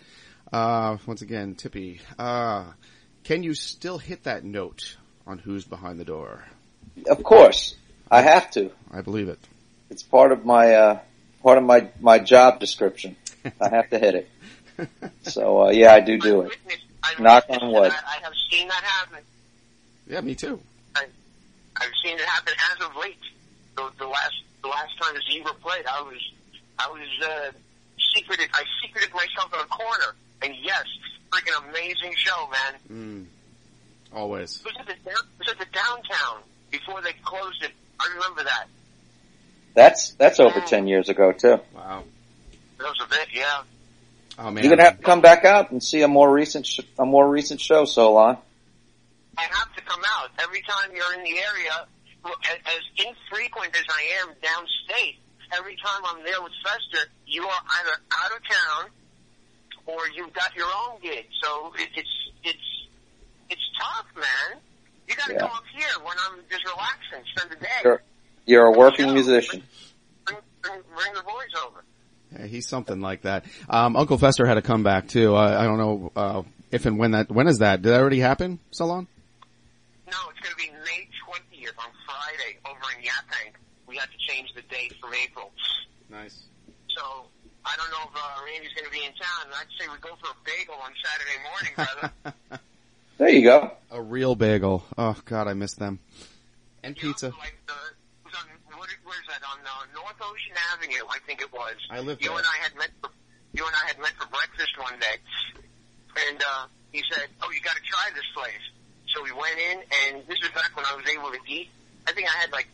Uh, 0.53 0.97
once 1.07 1.23
again, 1.23 1.55
Tippy, 1.55 1.99
uh, 2.19 2.65
can 3.23 3.41
you 3.41 3.55
still 3.55 3.97
hit 3.97 4.25
that 4.25 4.43
note 4.43 4.95
on 5.25 5.39
who's 5.39 5.65
behind 5.65 5.99
the 5.99 6.05
door? 6.05 6.43
Of 7.09 7.23
course, 7.23 7.73
I 8.11 8.21
have 8.21 8.51
to. 8.51 8.69
I 8.91 9.01
believe 9.01 9.27
it. 9.27 9.39
It's 9.89 10.03
part 10.03 10.31
of 10.31 10.45
my 10.45 10.75
uh, 10.75 10.99
part 11.41 11.57
of 11.57 11.63
my 11.63 11.89
my 11.99 12.19
job 12.19 12.59
description. 12.59 13.15
I 13.59 13.69
have 13.69 13.89
to 13.89 13.99
hit 13.99 14.15
it. 14.15 14.29
So 15.23 15.65
uh, 15.65 15.69
yeah, 15.71 15.93
I 15.93 16.01
do 16.01 16.19
do 16.19 16.41
it. 16.41 16.51
Knock 17.19 17.45
on 17.49 17.71
wood. 17.73 17.91
I, 17.91 18.17
I 18.17 18.23
have 18.23 18.33
seen 18.51 18.67
that 18.67 18.83
happen. 18.83 19.23
Yeah, 20.07 20.21
me 20.21 20.35
too. 20.35 20.61
I've 20.95 21.91
seen 22.03 22.17
it 22.17 22.25
happen 22.25 22.53
as 22.71 22.85
of 22.85 22.95
late. 22.95 23.17
The, 23.75 23.89
the 23.97 24.05
last 24.07 24.35
the 24.61 24.67
last 24.67 24.97
time 25.01 25.15
Zebra 25.29 25.53
played, 25.55 25.85
I 25.87 26.01
was 26.03 26.21
I 26.79 26.89
was 26.89 27.07
uh, 27.23 27.51
secreted. 28.15 28.49
I 28.53 28.63
secreted 28.81 29.13
myself 29.13 29.53
in 29.53 29.59
a 29.59 29.65
corner, 29.65 30.15
and 30.41 30.53
yes, 30.61 30.83
freaking 31.31 31.69
amazing 31.69 32.13
show, 32.15 32.49
man. 32.49 32.79
Mm. 32.91 33.25
Always. 34.13 34.61
It 34.61 34.65
was 34.65 34.75
at 34.79 34.85
the 34.87 34.93
it 34.93 35.17
was 35.39 35.49
at 35.49 35.59
the 35.59 35.65
downtown 35.65 36.41
before 36.71 37.01
they 37.01 37.13
closed 37.23 37.63
it. 37.63 37.71
I 37.99 38.13
remember 38.15 38.43
that. 38.43 38.67
That's 39.73 40.11
that's 40.11 40.39
over 40.39 40.61
ten 40.61 40.87
years 40.87 41.09
ago 41.09 41.31
too. 41.31 41.59
Wow. 41.75 42.03
That 42.77 42.83
was 42.83 43.01
a 43.03 43.09
bit, 43.09 43.27
yeah. 43.33 43.61
Oh 44.39 44.51
man. 44.51 44.63
You're 44.63 44.71
gonna 44.71 44.83
have 44.83 44.97
to 44.97 45.03
come 45.03 45.21
back 45.21 45.45
out 45.45 45.71
and 45.71 45.83
see 45.83 46.01
a 46.01 46.07
more 46.07 46.31
recent 46.31 46.65
sh- 46.65 46.81
a 46.97 47.05
more 47.05 47.27
recent 47.29 47.59
show, 47.59 47.85
Solon. 47.85 48.37
I 49.37 49.41
have 49.41 49.75
to 49.75 49.81
come 49.81 50.01
out 50.17 50.29
every 50.39 50.61
time 50.61 50.95
you're 50.95 51.13
in 51.13 51.23
the 51.23 51.39
area. 51.39 51.87
As, 52.25 52.57
as 52.65 53.05
infrequent 53.05 53.73
as 53.75 53.85
I 53.89 54.21
am 54.21 54.29
downstate, 54.41 55.15
every 55.57 55.75
time 55.77 56.01
I'm 56.05 56.23
there 56.23 56.41
with 56.41 56.53
Fester, 56.63 57.09
you 57.25 57.43
are 57.43 57.61
either 57.79 57.91
out 58.23 58.31
of 58.31 58.41
town 58.47 58.89
or 59.85 59.99
you've 60.15 60.33
got 60.33 60.55
your 60.55 60.67
own 60.67 60.99
gig. 61.01 61.25
So 61.43 61.73
it, 61.77 61.89
it's 61.95 62.09
it's 62.43 62.87
it's 63.49 63.61
tough, 63.79 64.05
man. 64.15 64.61
You 65.07 65.15
got 65.15 65.27
to 65.27 65.33
Yeah. 65.33 65.39
come 65.39 65.51
up 65.51 65.63
here 65.75 65.87
when 66.03 66.17
I'm 66.27 66.39
just 66.49 66.65
relaxing, 66.65 67.23
spend 67.35 67.51
the 67.51 67.55
day, 67.63 67.69
You're 67.83 68.01
you're 68.45 68.65
a 68.65 68.71
working 68.77 69.13
musician. 69.13 69.63
bring, 70.25 70.37
bring, 70.61 70.81
bring 70.95 71.13
the 71.13 71.23
boys 71.23 71.63
over. 71.65 71.83
Yeah, 72.37 72.47
he's 72.47 72.67
something 72.67 72.99
like 72.99 73.21
that. 73.21 73.45
Um, 73.69 73.95
Uncle 73.95 74.17
Fester 74.17 74.45
had 74.45 74.57
a 74.57 74.61
comeback 74.61 75.07
too. 75.07 75.33
I, 75.33 75.61
I 75.61 75.63
don't 75.63 75.77
know, 75.77 76.11
uh, 76.15 76.43
if 76.71 76.85
and 76.85 76.97
when 76.99 77.11
that, 77.11 77.31
when 77.31 77.47
is 77.47 77.59
that? 77.59 77.81
Did 77.81 77.93
that 77.93 78.01
already 78.01 78.19
happen, 78.19 78.59
Solon? 78.71 79.07
No, 80.11 80.17
it's 80.29 80.39
going 80.41 80.51
to 80.51 80.57
be 80.57 80.69
May 80.83 81.07
20th 81.23 81.77
on 81.79 81.91
Friday 82.05 82.57
over 82.65 82.79
in 82.97 83.03
Yaphank. 83.05 83.53
We 83.87 83.95
had 83.95 84.09
to 84.11 84.17
change 84.33 84.49
the 84.55 84.56
date 84.69 84.93
from 85.01 85.13
April. 85.13 85.51
Nice. 86.09 86.43
So 86.95 87.01
I 87.65 87.75
don't 87.77 87.89
know 87.91 88.09
if 88.09 88.15
uh, 88.15 88.45
Randy's 88.45 88.73
going 88.73 88.85
to 88.85 88.91
be 88.91 89.03
in 89.05 89.11
town. 89.13 89.51
I'd 89.53 89.67
say 89.79 89.87
we 89.91 89.97
go 89.99 90.15
for 90.21 90.31
a 90.31 90.37
bagel 90.45 90.75
on 90.75 90.91
Saturday 91.03 91.39
morning, 91.43 91.73
brother. 92.49 92.59
There 93.17 93.29
you 93.29 93.41
go. 93.41 93.71
A 93.89 93.99
real 93.99 94.35
bagel. 94.35 94.85
Oh 94.95 95.17
god, 95.25 95.47
I 95.47 95.55
miss 95.55 95.73
them. 95.73 95.97
And 96.83 96.95
pizza. 96.95 97.33
like 97.39 97.57
the, 97.65 97.73
on, 97.73 98.77
what, 98.77 98.89
where's 99.03 99.25
that? 99.27 99.41
On 99.41 99.57
uh, 99.57 99.89
North 99.95 100.21
Ocean 100.21 100.53
Avenue, 100.71 101.01
I 101.09 101.17
think 101.25 101.41
it 101.41 101.51
was. 101.51 101.73
I 101.89 101.99
live 102.01 102.21
You 102.21 102.29
there. 102.29 102.37
and 102.37 102.45
I 102.45 102.61
had 102.61 102.75
met. 102.77 102.91
For, 103.01 103.09
you 103.53 103.65
and 103.65 103.73
I 103.73 103.87
had 103.87 103.97
met 103.97 104.13
for 104.21 104.27
breakfast 104.29 104.69
one 104.77 104.99
day, 104.99 105.17
and 106.29 106.37
uh, 106.37 106.67
he 106.91 107.01
said, 107.11 107.25
"Oh, 107.41 107.49
you 107.49 107.59
got 107.61 107.75
to 107.75 107.81
try 107.89 108.05
this 108.13 108.27
place." 108.35 108.61
So 109.15 109.23
we 109.23 109.31
went 109.31 109.57
in, 109.57 109.77
and 110.13 110.21
this 110.27 110.37
is 110.43 110.49
back 110.53 110.75
when 110.77 110.85
I 110.85 110.93
was 110.93 111.09
able 111.09 111.31
to 111.31 111.39
eat. 111.49 111.69
I 112.05 112.11
think 112.11 112.27
I 112.29 112.37
had 112.37 112.51
like 112.51 112.67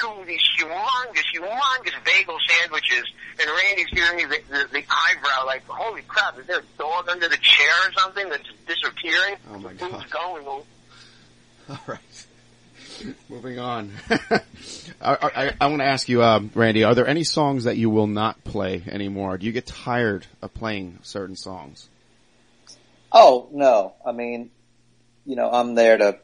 two 0.00 0.08
of 0.08 0.26
these 0.26 0.40
humongous, 0.58 1.24
humongous 1.34 2.04
bagel 2.04 2.36
sandwiches, 2.48 3.04
and 3.40 3.50
Randy's 3.50 3.90
giving 3.90 4.16
me 4.16 4.24
the, 4.24 4.40
the, 4.50 4.68
the 4.72 4.84
eyebrow, 4.88 5.46
like, 5.46 5.64
"Holy 5.66 6.02
crap! 6.02 6.38
Is 6.38 6.46
there 6.46 6.60
a 6.60 6.78
dog 6.78 7.08
under 7.08 7.28
the 7.28 7.36
chair 7.38 7.72
or 7.86 7.92
something 7.98 8.28
that's 8.28 8.48
disappearing?" 8.66 9.36
Oh, 9.52 9.58
my 9.58 9.70
Who's 9.70 9.90
God. 9.90 10.10
going? 10.10 10.46
All 11.68 11.78
right. 11.86 12.26
Moving 13.28 13.58
on. 13.58 13.92
I, 14.10 14.40
I, 15.00 15.52
I 15.60 15.66
want 15.66 15.80
to 15.80 15.86
ask 15.86 16.08
you, 16.08 16.22
uh, 16.22 16.40
Randy, 16.54 16.84
are 16.84 16.94
there 16.94 17.06
any 17.06 17.24
songs 17.24 17.64
that 17.64 17.76
you 17.76 17.90
will 17.90 18.06
not 18.06 18.44
play 18.44 18.82
anymore? 18.86 19.38
Do 19.38 19.46
you 19.46 19.52
get 19.52 19.66
tired 19.66 20.26
of 20.40 20.52
playing 20.54 20.98
certain 21.02 21.36
songs? 21.36 21.88
Oh 23.10 23.48
no, 23.52 23.94
I 24.06 24.12
mean, 24.12 24.50
you 25.26 25.36
know, 25.36 25.50
I'm 25.50 25.74
there 25.74 25.96
to, 25.98 26.18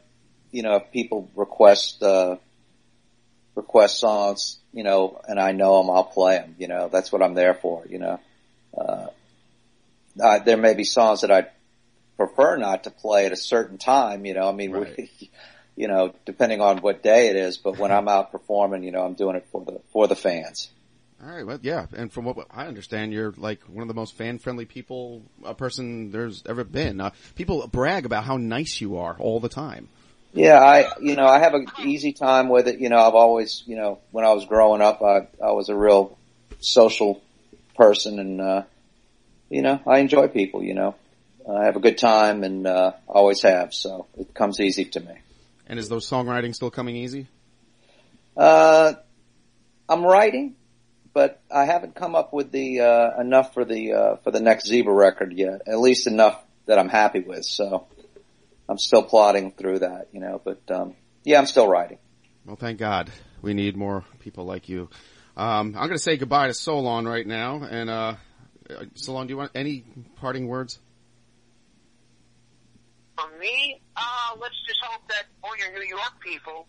you 0.51 0.63
know, 0.63 0.77
if 0.77 0.91
people 0.91 1.29
request 1.35 2.01
uh, 2.01 2.37
request 3.59 3.99
songs, 3.99 4.57
you 4.73 4.83
know, 4.83 5.21
and 5.27 5.39
I 5.39 5.51
know 5.51 5.81
them, 5.81 5.89
I'll 5.89 6.05
play 6.05 6.37
them. 6.37 6.55
You 6.57 6.67
know, 6.67 6.89
that's 6.89 7.11
what 7.11 7.21
I'm 7.21 7.33
there 7.33 7.53
for. 7.53 7.85
You 7.87 7.99
know, 7.99 8.19
uh, 8.77 9.07
uh, 10.21 10.39
there 10.39 10.57
may 10.57 10.73
be 10.73 10.85
songs 10.85 11.21
that 11.21 11.31
I 11.31 11.47
prefer 12.17 12.57
not 12.57 12.85
to 12.85 12.89
play 12.89 13.25
at 13.25 13.31
a 13.31 13.37
certain 13.37 13.77
time. 13.77 14.25
You 14.25 14.33
know, 14.33 14.47
I 14.47 14.53
mean, 14.53 14.71
we, 14.71 15.11
you 15.75 15.87
know, 15.87 16.13
depending 16.25 16.61
on 16.61 16.79
what 16.79 17.03
day 17.03 17.27
it 17.27 17.35
is. 17.35 17.57
But 17.57 17.77
when 17.77 17.91
I'm 17.91 18.07
out 18.07 18.31
performing, 18.31 18.83
you 18.83 18.91
know, 18.91 19.03
I'm 19.03 19.13
doing 19.13 19.35
it 19.35 19.47
for 19.51 19.63
the 19.65 19.81
for 19.91 20.07
the 20.07 20.15
fans. 20.15 20.69
All 21.21 21.29
right, 21.29 21.45
well, 21.45 21.59
yeah, 21.61 21.85
and 21.97 22.09
from 22.09 22.23
what 22.23 22.47
I 22.49 22.67
understand, 22.67 23.11
you're 23.11 23.33
like 23.35 23.61
one 23.63 23.81
of 23.81 23.89
the 23.89 23.93
most 23.93 24.15
fan-friendly 24.15 24.63
people, 24.63 25.21
a 25.43 25.53
person 25.53 26.11
there's 26.11 26.43
ever 26.47 26.63
been. 26.63 27.01
Uh, 27.01 27.09
people 27.35 27.67
brag 27.67 28.05
about 28.05 28.23
how 28.23 28.37
nice 28.37 28.79
you 28.79 28.95
are 28.95 29.17
all 29.19 29.41
the 29.41 29.49
time. 29.49 29.89
Yeah, 30.33 30.59
I, 30.59 30.91
you 31.01 31.15
know, 31.15 31.25
I 31.25 31.39
have 31.39 31.53
an 31.53 31.67
easy 31.83 32.13
time 32.13 32.49
with 32.49 32.67
it. 32.67 32.79
You 32.79 32.89
know, 32.89 32.97
I've 32.97 33.15
always, 33.15 33.63
you 33.65 33.75
know, 33.75 33.99
when 34.11 34.25
I 34.25 34.33
was 34.33 34.45
growing 34.45 34.81
up, 34.81 35.01
I, 35.01 35.27
I 35.43 35.51
was 35.51 35.69
a 35.69 35.75
real 35.75 36.17
social 36.59 37.21
person 37.75 38.19
and, 38.19 38.41
uh, 38.41 38.63
you 39.49 39.61
know, 39.61 39.79
I 39.87 39.99
enjoy 39.99 40.27
people, 40.27 40.63
you 40.63 40.75
know, 40.75 40.95
I 41.49 41.65
have 41.65 41.75
a 41.75 41.79
good 41.79 41.97
time 41.97 42.43
and, 42.43 42.67
uh, 42.67 42.91
always 43.07 43.41
have. 43.41 43.73
So 43.73 44.05
it 44.17 44.33
comes 44.35 44.59
easy 44.59 44.85
to 44.85 44.99
me. 44.99 45.13
And 45.65 45.79
is 45.79 45.89
those 45.89 46.07
songwriting 46.07 46.53
still 46.53 46.69
coming 46.69 46.95
easy? 46.95 47.27
Uh, 48.37 48.93
I'm 49.87 50.05
writing, 50.05 50.55
but 51.13 51.41
I 51.49 51.65
haven't 51.65 51.95
come 51.95 52.15
up 52.15 52.33
with 52.33 52.51
the, 52.51 52.81
uh, 52.81 53.19
enough 53.19 53.55
for 53.55 53.65
the, 53.65 53.93
uh, 53.93 54.15
for 54.17 54.29
the 54.29 54.39
next 54.39 54.67
Zebra 54.67 54.93
record 54.93 55.33
yet. 55.33 55.63
At 55.67 55.79
least 55.79 56.05
enough 56.05 56.39
that 56.67 56.77
I'm 56.77 56.89
happy 56.89 57.21
with. 57.21 57.45
So 57.45 57.87
I'm 58.69 58.77
still 58.77 59.01
plodding 59.01 59.51
through 59.51 59.79
that, 59.79 60.09
you 60.11 60.19
know, 60.19 60.39
but, 60.43 60.61
um, 60.69 60.95
yeah, 61.23 61.39
I'm 61.39 61.47
still 61.47 61.67
writing. 61.67 61.97
Well, 62.45 62.55
thank 62.55 62.77
God. 62.77 63.09
We 63.41 63.55
need 63.55 63.75
more 63.75 64.03
people 64.19 64.45
like 64.45 64.69
you. 64.69 64.89
Um, 65.35 65.75
I'm 65.75 65.87
going 65.87 65.91
to 65.91 65.99
say 65.99 66.17
goodbye 66.17 66.47
to 66.47 66.53
Solon 66.53 67.07
right 67.07 67.25
now. 67.25 67.63
And, 67.63 67.89
uh, 67.89 68.15
uh, 68.69 68.85
Solon, 68.93 69.27
do 69.27 69.33
you 69.33 69.37
want 69.37 69.51
any 69.55 69.85
parting 70.17 70.47
words? 70.47 70.79
For 73.17 73.27
me, 73.39 73.81
uh, 73.97 74.37
let's 74.39 74.55
just 74.67 74.79
hope 74.83 75.01
that 75.09 75.23
all 75.43 75.57
your 75.57 75.73
New 75.73 75.87
York 75.87 76.13
people 76.23 76.67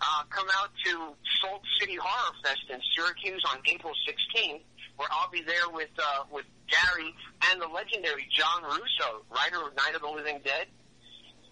uh, 0.00 0.22
come 0.30 0.46
out 0.60 0.70
to 0.84 1.14
Salt 1.40 1.62
City 1.78 1.96
Horror 2.00 2.34
Fest 2.42 2.64
in 2.70 2.80
Syracuse 2.96 3.42
on 3.52 3.58
April 3.66 3.92
16th, 4.08 4.62
where 4.96 5.08
I'll 5.12 5.30
be 5.30 5.42
there 5.42 5.70
with 5.72 5.90
uh, 5.98 6.24
with 6.30 6.44
Gary 6.66 7.14
and 7.50 7.60
the 7.60 7.68
legendary 7.68 8.26
John 8.30 8.64
Russo, 8.64 9.24
writer 9.30 9.66
of 9.66 9.76
Night 9.76 9.94
of 9.94 10.02
the 10.02 10.08
Living 10.08 10.40
Dead. 10.44 10.66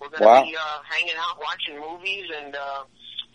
We're 0.01 0.09
going 0.09 0.21
to 0.21 0.27
Wow. 0.27 0.45
be 0.45 0.57
uh, 0.57 0.79
hanging 0.89 1.15
out, 1.19 1.39
watching 1.41 1.81
movies, 1.81 2.25
and 2.43 2.55
uh, 2.55 2.85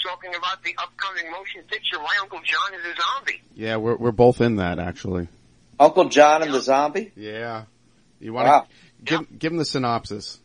talking 0.04 0.34
about 0.36 0.64
the 0.64 0.76
upcoming 0.78 1.32
motion 1.32 1.64
picture. 1.68 1.98
My 2.00 2.18
Uncle 2.22 2.40
John 2.44 2.74
is 2.74 2.86
a 2.86 3.02
zombie. 3.02 3.42
Yeah, 3.56 3.78
we're 3.78 3.96
we're 3.96 4.12
both 4.12 4.42
in 4.42 4.58
that 4.58 4.80
actually. 4.80 5.28
Uncle 5.80 6.10
John 6.10 6.44
and 6.44 6.54
the 6.54 6.62
Zombie? 6.62 7.12
Yeah. 7.16 7.64
You 8.20 8.34
want 8.34 8.46
to 8.46 8.52
Wow. 8.52 8.68
give 9.04 9.40
give 9.40 9.52
him 9.52 9.58
the 9.58 9.66
synopsis? 9.66 10.40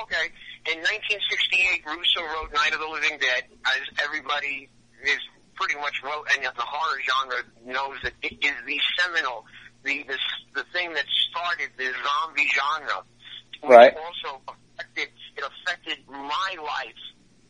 Okay. 0.00 0.26
In 0.70 0.78
1968, 0.78 1.84
Russo 1.86 2.20
wrote 2.22 2.52
Night 2.54 2.72
of 2.72 2.80
the 2.80 2.86
Living 2.88 3.18
Dead, 3.18 3.44
as 3.66 3.80
everybody 4.04 4.68
is 5.04 5.18
pretty 5.54 5.74
much 5.76 6.02
wrote, 6.04 6.26
and 6.36 6.44
the 6.44 6.50
horror 6.56 6.98
genre 7.04 7.42
knows 7.66 7.96
that 8.02 8.12
it 8.22 8.32
is 8.44 8.54
the 8.66 8.78
seminal, 8.98 9.44
the 9.84 10.04
the, 10.08 10.16
the 10.54 10.64
thing 10.72 10.92
that 10.94 11.04
started 11.30 11.68
the 11.76 11.90
zombie 12.04 12.48
genre. 12.48 13.02
Right. 13.62 13.94
Also 13.96 14.40
affected 14.80 15.08
it 15.36 15.44
affected 15.44 15.98
my 16.08 16.56
life. 16.62 16.94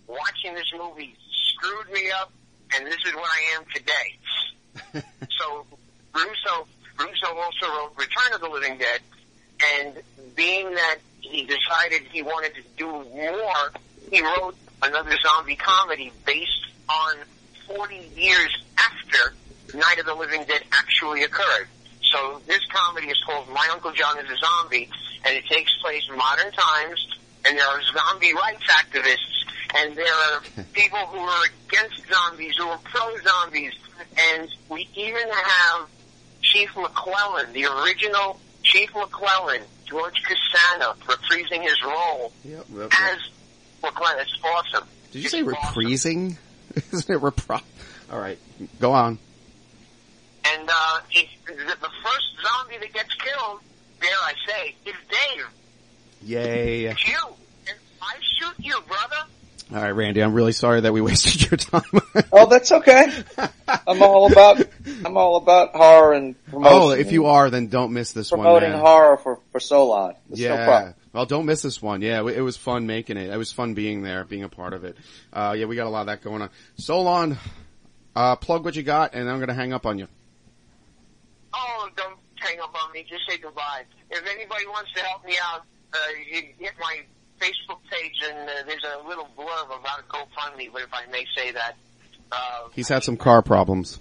Watching 0.06 0.54
this 0.54 0.70
movie 0.76 1.14
screwed 1.54 1.92
me 1.92 2.10
up, 2.10 2.32
and 2.74 2.86
this 2.86 2.98
is 3.06 3.14
what 3.14 3.28
I 3.28 3.56
am 3.56 3.64
today. 3.74 5.02
so 5.38 5.66
Russo 6.14 6.66
Russo 6.98 7.26
also 7.36 7.66
wrote 7.66 7.92
Return 7.96 8.34
of 8.34 8.40
the 8.40 8.48
Living 8.48 8.78
Dead, 8.78 9.00
and 9.76 10.02
being 10.34 10.74
that 10.74 10.98
he 11.20 11.46
decided 11.46 12.02
he 12.10 12.22
wanted 12.22 12.54
to 12.54 12.62
do 12.76 12.86
more, 12.86 13.72
he 14.10 14.20
wrote 14.22 14.56
another 14.82 15.16
zombie 15.22 15.56
comedy 15.56 16.12
based 16.26 16.66
on 16.88 17.16
40 17.66 18.10
years 18.16 18.64
after 18.78 19.34
Night 19.76 19.98
of 19.98 20.06
the 20.06 20.14
Living 20.14 20.44
Dead 20.44 20.62
actually 20.72 21.22
occurred. 21.22 21.68
So 22.02 22.40
this 22.46 22.64
comedy 22.66 23.08
is 23.08 23.22
called 23.24 23.48
My 23.48 23.68
Uncle 23.72 23.92
John 23.92 24.18
is 24.18 24.30
a 24.30 24.36
Zombie, 24.36 24.88
and 25.24 25.36
it 25.36 25.44
takes 25.46 25.72
place 25.80 26.02
in 26.10 26.16
modern 26.16 26.50
times, 26.50 27.19
and 27.46 27.56
there 27.58 27.66
are 27.66 27.80
zombie 27.82 28.34
rights 28.34 28.64
activists, 28.70 29.44
and 29.76 29.96
there 29.96 30.12
are 30.14 30.40
people 30.72 30.98
who 30.98 31.18
are 31.18 31.42
against 31.68 32.02
zombies, 32.12 32.54
who 32.56 32.64
are 32.66 32.78
pro-zombies, 32.84 33.72
and 34.18 34.48
we 34.68 34.88
even 34.94 35.28
have 35.30 35.88
Chief 36.42 36.70
McClellan, 36.76 37.52
the 37.52 37.64
original 37.66 38.38
Chief 38.62 38.90
McClellan, 38.94 39.62
George 39.86 40.22
Kosana, 40.22 40.96
reprising 40.98 41.62
his 41.62 41.82
role 41.84 42.32
Yep. 42.44 42.66
as 42.92 43.18
McClellan. 43.82 44.20
It's 44.20 44.38
awesome. 44.44 44.86
Did 45.12 45.22
you 45.22 45.28
say 45.28 45.42
reprising? 45.42 46.36
Isn't 46.92 47.10
it 47.16 47.20
repri? 47.20 47.60
All 48.12 48.18
right, 48.20 48.38
go 48.80 48.92
on. 48.92 49.18
And 50.44 50.68
uh, 50.72 51.00
it, 51.12 51.28
the, 51.46 51.52
the 51.54 51.90
first 52.02 52.26
zombie 52.42 52.78
that 52.78 52.92
gets 52.92 53.12
killed, 53.14 53.60
dare 54.00 54.10
I 54.10 54.32
say, 54.46 54.74
is 54.86 54.94
Dave. 55.10 55.46
Yay! 56.22 56.84
It's 56.86 57.06
you. 57.08 57.16
I 58.02 58.14
shoot 58.38 58.54
you, 58.58 58.78
brother. 58.86 59.16
All 59.72 59.80
right, 59.80 59.90
Randy, 59.90 60.20
I'm 60.22 60.34
really 60.34 60.52
sorry 60.52 60.80
that 60.80 60.92
we 60.92 61.00
wasted 61.10 61.48
your 61.50 61.56
time. 61.56 61.82
Oh, 62.32 62.46
that's 62.46 62.72
okay. 62.72 63.06
I'm 63.86 64.02
all 64.02 64.30
about 64.30 64.66
I'm 65.04 65.16
all 65.16 65.36
about 65.36 65.74
horror 65.74 66.12
and 66.14 66.44
promotion. 66.46 66.72
oh, 66.82 66.90
if 66.90 67.12
you 67.12 67.26
are, 67.26 67.50
then 67.50 67.68
don't 67.68 67.92
miss 67.92 68.12
this 68.12 68.32
one. 68.32 68.40
promoting 68.40 68.70
man. 68.72 68.80
horror 68.80 69.16
for 69.16 69.38
for 69.52 69.60
so 69.60 69.86
long. 69.86 70.14
It's 70.30 70.40
no 70.40 70.46
Yeah. 70.46 70.64
problem. 70.66 70.94
well, 71.12 71.26
don't 71.26 71.46
miss 71.46 71.62
this 71.62 71.80
one. 71.80 72.02
Yeah, 72.02 72.26
it 72.28 72.40
was 72.40 72.56
fun 72.56 72.86
making 72.86 73.16
it. 73.16 73.30
It 73.30 73.36
was 73.36 73.52
fun 73.52 73.74
being 73.74 74.02
there, 74.02 74.24
being 74.24 74.42
a 74.42 74.48
part 74.48 74.72
of 74.72 74.84
it. 74.84 74.96
Uh, 75.32 75.54
yeah, 75.56 75.66
we 75.66 75.76
got 75.76 75.86
a 75.86 75.90
lot 75.90 76.00
of 76.00 76.06
that 76.08 76.22
going 76.22 76.42
on. 76.42 76.50
Solon, 76.76 77.38
uh, 78.16 78.34
plug 78.36 78.64
what 78.64 78.74
you 78.74 78.82
got, 78.82 79.14
and 79.14 79.30
I'm 79.30 79.36
going 79.38 79.48
to 79.48 79.54
hang 79.54 79.72
up 79.72 79.86
on 79.86 79.98
you. 80.00 80.08
Oh, 81.54 81.88
don't 81.96 82.16
hang 82.40 82.58
up 82.60 82.74
on 82.84 82.92
me. 82.92 83.04
Just 83.08 83.22
say 83.28 83.38
goodbye. 83.38 83.82
If 84.10 84.24
anybody 84.26 84.66
wants 84.66 84.92
to 84.94 85.00
help 85.02 85.24
me 85.24 85.34
out, 85.42 85.62
uh, 85.92 85.98
you 86.30 86.42
hit 86.58 86.72
my 86.80 87.00
Facebook 87.40 87.78
page, 87.90 88.22
and 88.28 88.48
uh, 88.48 88.52
there's 88.66 88.84
a 88.84 89.06
little 89.08 89.28
blurb 89.36 89.66
about 89.66 90.00
a 90.00 90.02
GoFundMe, 90.08 90.72
but 90.72 90.82
if 90.82 90.92
I 90.92 91.06
may 91.10 91.24
say 91.36 91.52
that. 91.52 91.76
Uh, 92.30 92.68
He's 92.74 92.88
had 92.88 93.02
some 93.02 93.16
car 93.16 93.42
problems. 93.42 93.98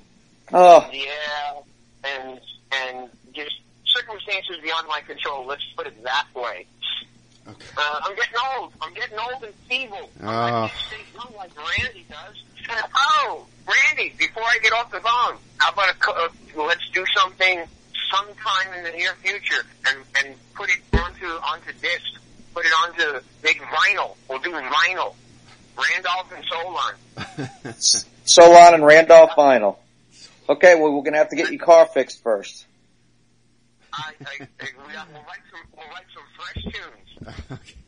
Oh, 0.54 0.88
Yeah, 0.92 1.62
and 2.04 2.40
and 2.72 3.10
just 3.34 3.56
circumstances 3.86 4.58
beyond 4.64 4.88
my 4.88 5.02
control. 5.02 5.46
Let's 5.46 5.64
put 5.76 5.88
it 5.88 6.04
that 6.04 6.28
way. 6.36 6.66
Uh, 7.48 7.54
I'm 8.04 8.16
getting 8.16 8.36
old. 8.58 8.74
I'm 8.82 8.94
getting 8.94 9.18
old 9.18 9.44
and 9.44 9.54
feeble. 9.68 10.10
Ah. 10.24 10.66
I 10.66 10.68
can't 10.68 10.80
stay 10.88 10.98
young 11.16 11.34
like 11.38 11.52
Randy 11.58 12.06
does. 12.10 12.36
Oh, 12.96 13.48
Randy! 13.68 14.14
Before 14.20 14.44
I 14.44 14.60
get 14.62 14.72
off 14.74 14.92
the 14.92 15.00
phone, 15.00 15.38
how 15.58 15.72
about 15.72 15.90
a, 15.90 16.12
uh, 16.12 16.64
let's 16.68 16.88
do 16.90 17.04
something 17.18 17.64
sometime 18.12 18.74
in 18.78 18.84
the 18.84 18.92
near 18.92 19.14
future 19.22 19.66
and 19.88 20.00
and 20.18 20.36
put 20.56 20.70
it 20.70 20.80
onto 20.94 21.26
onto 21.26 21.72
disc. 21.74 22.20
Put 22.54 22.66
it 22.66 22.72
onto 22.84 23.26
big 23.42 23.62
vinyl. 23.62 24.16
We'll 24.28 24.40
do 24.40 24.52
vinyl. 24.52 25.16
Randolph 25.78 26.32
and 26.36 26.46
Solon. 26.46 27.76
Solon 28.26 28.74
and 28.74 28.86
Randolph 28.86 29.32
Vinyl. 29.32 29.78
Okay, 30.50 30.76
well 30.76 30.92
we're 30.92 31.04
gonna 31.04 31.18
have 31.18 31.30
to 31.30 31.36
get 31.36 31.52
your 31.52 31.64
car 31.64 31.86
fixed 31.86 32.22
first. 32.24 32.66
I, 33.94 34.14
I, 34.22 34.48
I, 34.60 34.68
we'll 34.78 34.88
write 34.88 35.42
some 35.52 35.62
we'll 35.76 35.88
write 35.88 36.06
some 36.14 36.24
fresh 36.36 36.64
tunes. 37.54 37.60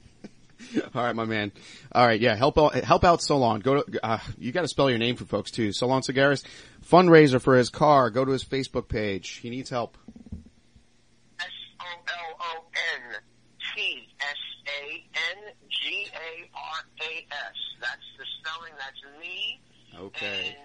All 0.95 1.03
right, 1.03 1.15
my 1.15 1.25
man. 1.25 1.51
All 1.91 2.05
right, 2.05 2.19
yeah, 2.19 2.35
help 2.35 2.57
out, 2.57 2.75
help 2.75 3.03
out 3.03 3.21
Solon. 3.21 3.61
Go 3.61 3.81
to, 3.81 4.05
uh, 4.05 4.19
you 4.37 4.51
got 4.51 4.61
to 4.61 4.67
spell 4.67 4.89
your 4.89 4.99
name 4.99 5.15
for 5.15 5.25
folks 5.25 5.51
too. 5.51 5.71
Solon 5.71 6.01
Tsangaras, 6.01 6.43
fundraiser 6.89 7.41
for 7.41 7.55
his 7.57 7.69
car. 7.69 8.09
Go 8.09 8.25
to 8.25 8.31
his 8.31 8.43
Facebook 8.43 8.87
page. 8.87 9.29
He 9.37 9.49
needs 9.49 9.69
help. 9.69 9.97
S 11.39 11.47
O 11.79 11.85
L 11.85 12.37
O 12.39 12.63
N 12.95 13.15
T 13.75 14.07
S 14.19 14.35
A 14.67 15.05
N 15.37 15.53
G 15.69 16.07
A 16.13 16.49
R 16.55 16.83
A 17.01 17.27
S. 17.31 17.55
That's 17.79 18.01
the 18.17 18.25
spelling. 18.39 18.73
That's 18.77 19.19
me. 19.19 19.59
Okay. 19.99 20.47
And 20.49 20.57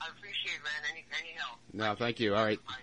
I 0.00 0.06
appreciate 0.08 0.54
it, 0.56 0.64
man. 0.64 0.90
Any 0.92 1.04
any 1.20 1.36
help. 1.38 1.58
No, 1.72 1.94
thank 1.94 2.20
you. 2.20 2.34
All 2.34 2.44
right. 2.44 2.58
I, 2.68 2.72
I, 2.72 2.76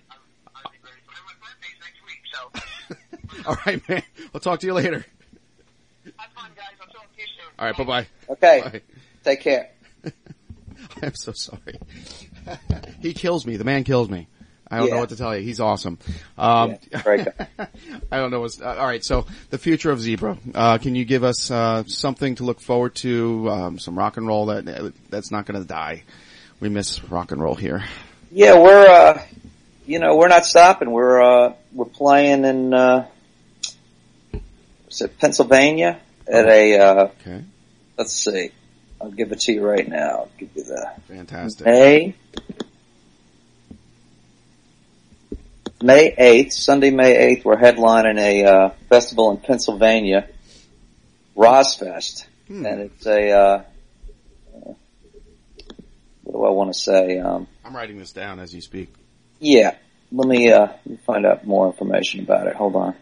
I'll 0.64 0.72
be 0.72 0.78
grateful. 0.82 1.14
And 1.16 1.26
my 1.26 1.34
birthday's 1.42 1.80
next 1.82 2.02
week, 2.06 2.22
so 2.34 3.46
All 3.50 3.58
right, 3.66 3.90
man. 3.90 4.04
We'll 4.34 4.40
talk 4.42 4.60
to 4.62 4.68
you 4.68 4.74
later. 4.74 5.06
have 6.18 6.32
fun, 6.34 6.52
guys. 6.56 6.66
I'll 6.82 6.88
talk 6.88 7.14
to 7.16 7.22
you 7.22 7.28
soon. 7.38 7.54
All 7.60 7.66
right, 7.66 7.78
bye 7.78 7.84
bye. 7.84 8.08
Okay, 8.30 8.62
Bye. 8.64 8.82
take 9.24 9.42
care. 9.42 9.70
I'm 11.02 11.16
so 11.16 11.32
sorry. 11.34 11.80
he 13.02 13.14
kills 13.14 13.46
me. 13.46 13.58
The 13.58 13.64
man 13.64 13.84
kills 13.84 14.10
me. 14.10 14.28
I 14.70 14.80
don't 14.80 14.90
know 14.90 15.00
what 15.00 15.10
to 15.10 15.16
tell 15.16 15.34
you. 15.36 15.44
He's 15.44 15.62
awesome. 15.62 15.98
Um, 16.38 16.76
Yeah. 16.92 17.26
I 18.12 18.18
don't 18.18 18.32
know 18.32 18.42
what's, 18.42 18.62
uh, 18.62 18.76
all 18.78 18.86
right. 18.86 19.04
So 19.04 19.26
the 19.50 19.58
future 19.58 19.92
of 19.92 20.02
Zebra, 20.02 20.38
uh, 20.54 20.78
can 20.78 20.94
you 20.94 21.06
give 21.06 21.24
us, 21.24 21.50
uh, 21.50 21.84
something 21.88 22.36
to 22.36 22.44
look 22.44 22.60
forward 22.60 22.96
to, 22.96 23.50
um, 23.50 23.80
some 23.80 23.98
rock 23.98 24.18
and 24.18 24.28
roll 24.28 24.48
that, 24.48 24.94
that's 25.10 25.32
not 25.32 25.46
going 25.46 25.62
to 25.62 25.66
die? 25.66 26.04
we 26.60 26.70
miss 26.70 27.04
rock 27.06 27.32
and 27.32 27.42
roll 27.42 27.56
here. 27.56 27.84
Yeah, 28.32 28.60
we're 28.60 28.88
uh, 28.88 29.22
you 29.86 30.00
know 30.00 30.16
we're 30.16 30.28
not 30.28 30.46
stopping. 30.46 30.92
We're 30.92 31.22
uh, 31.22 31.54
we're 31.74 31.86
playing 31.86 32.46
in 32.46 32.74
uh, 32.74 33.08
is 34.90 35.02
it 35.02 35.18
Pennsylvania 35.18 36.00
at 36.28 36.48
a 36.48 36.78
uh, 36.78 37.04
Okay, 37.22 37.44
let's 37.98 38.14
see. 38.14 38.52
I'll 39.02 39.12
give 39.12 39.32
it 39.32 39.40
to 39.42 39.54
you 39.54 39.64
right 39.66 39.88
now. 39.88 40.10
I'll 40.10 40.30
give 40.38 40.50
you 40.56 40.64
the 40.64 40.92
fantastic. 41.08 41.66
May 41.66 42.16
May 45.82 46.14
eighth, 46.18 46.54
Sunday, 46.54 46.90
May 46.90 47.16
eighth. 47.16 47.46
We're 47.46 47.58
headlining 47.58 48.18
a 48.20 48.46
uh, 48.46 48.70
festival 48.90 49.30
in 49.32 49.38
Pennsylvania, 49.38 50.28
Rosfest, 51.36 52.26
Hmm. 52.48 52.66
and 52.66 52.82
it's 52.82 53.06
a 53.06 53.32
uh, 53.32 53.64
what 56.24 56.34
do 56.34 56.44
I 56.46 56.50
want 56.50 56.74
to 56.74 56.80
say? 56.80 57.20
Um, 57.20 57.48
I'm 57.64 57.76
writing 57.76 57.98
this 58.00 58.12
down 58.12 58.40
as 58.40 58.54
you 58.56 58.62
speak. 58.62 58.92
yeah, 59.40 59.76
let 60.12 60.28
me 60.28 60.52
uh, 60.52 60.68
let 60.68 60.86
me 60.88 60.98
find 61.06 61.26
out 61.26 61.46
more 61.46 61.68
information 61.68 62.22
about 62.22 62.48
it. 62.48 62.56
Hold 62.56 62.76
on. 62.76 62.96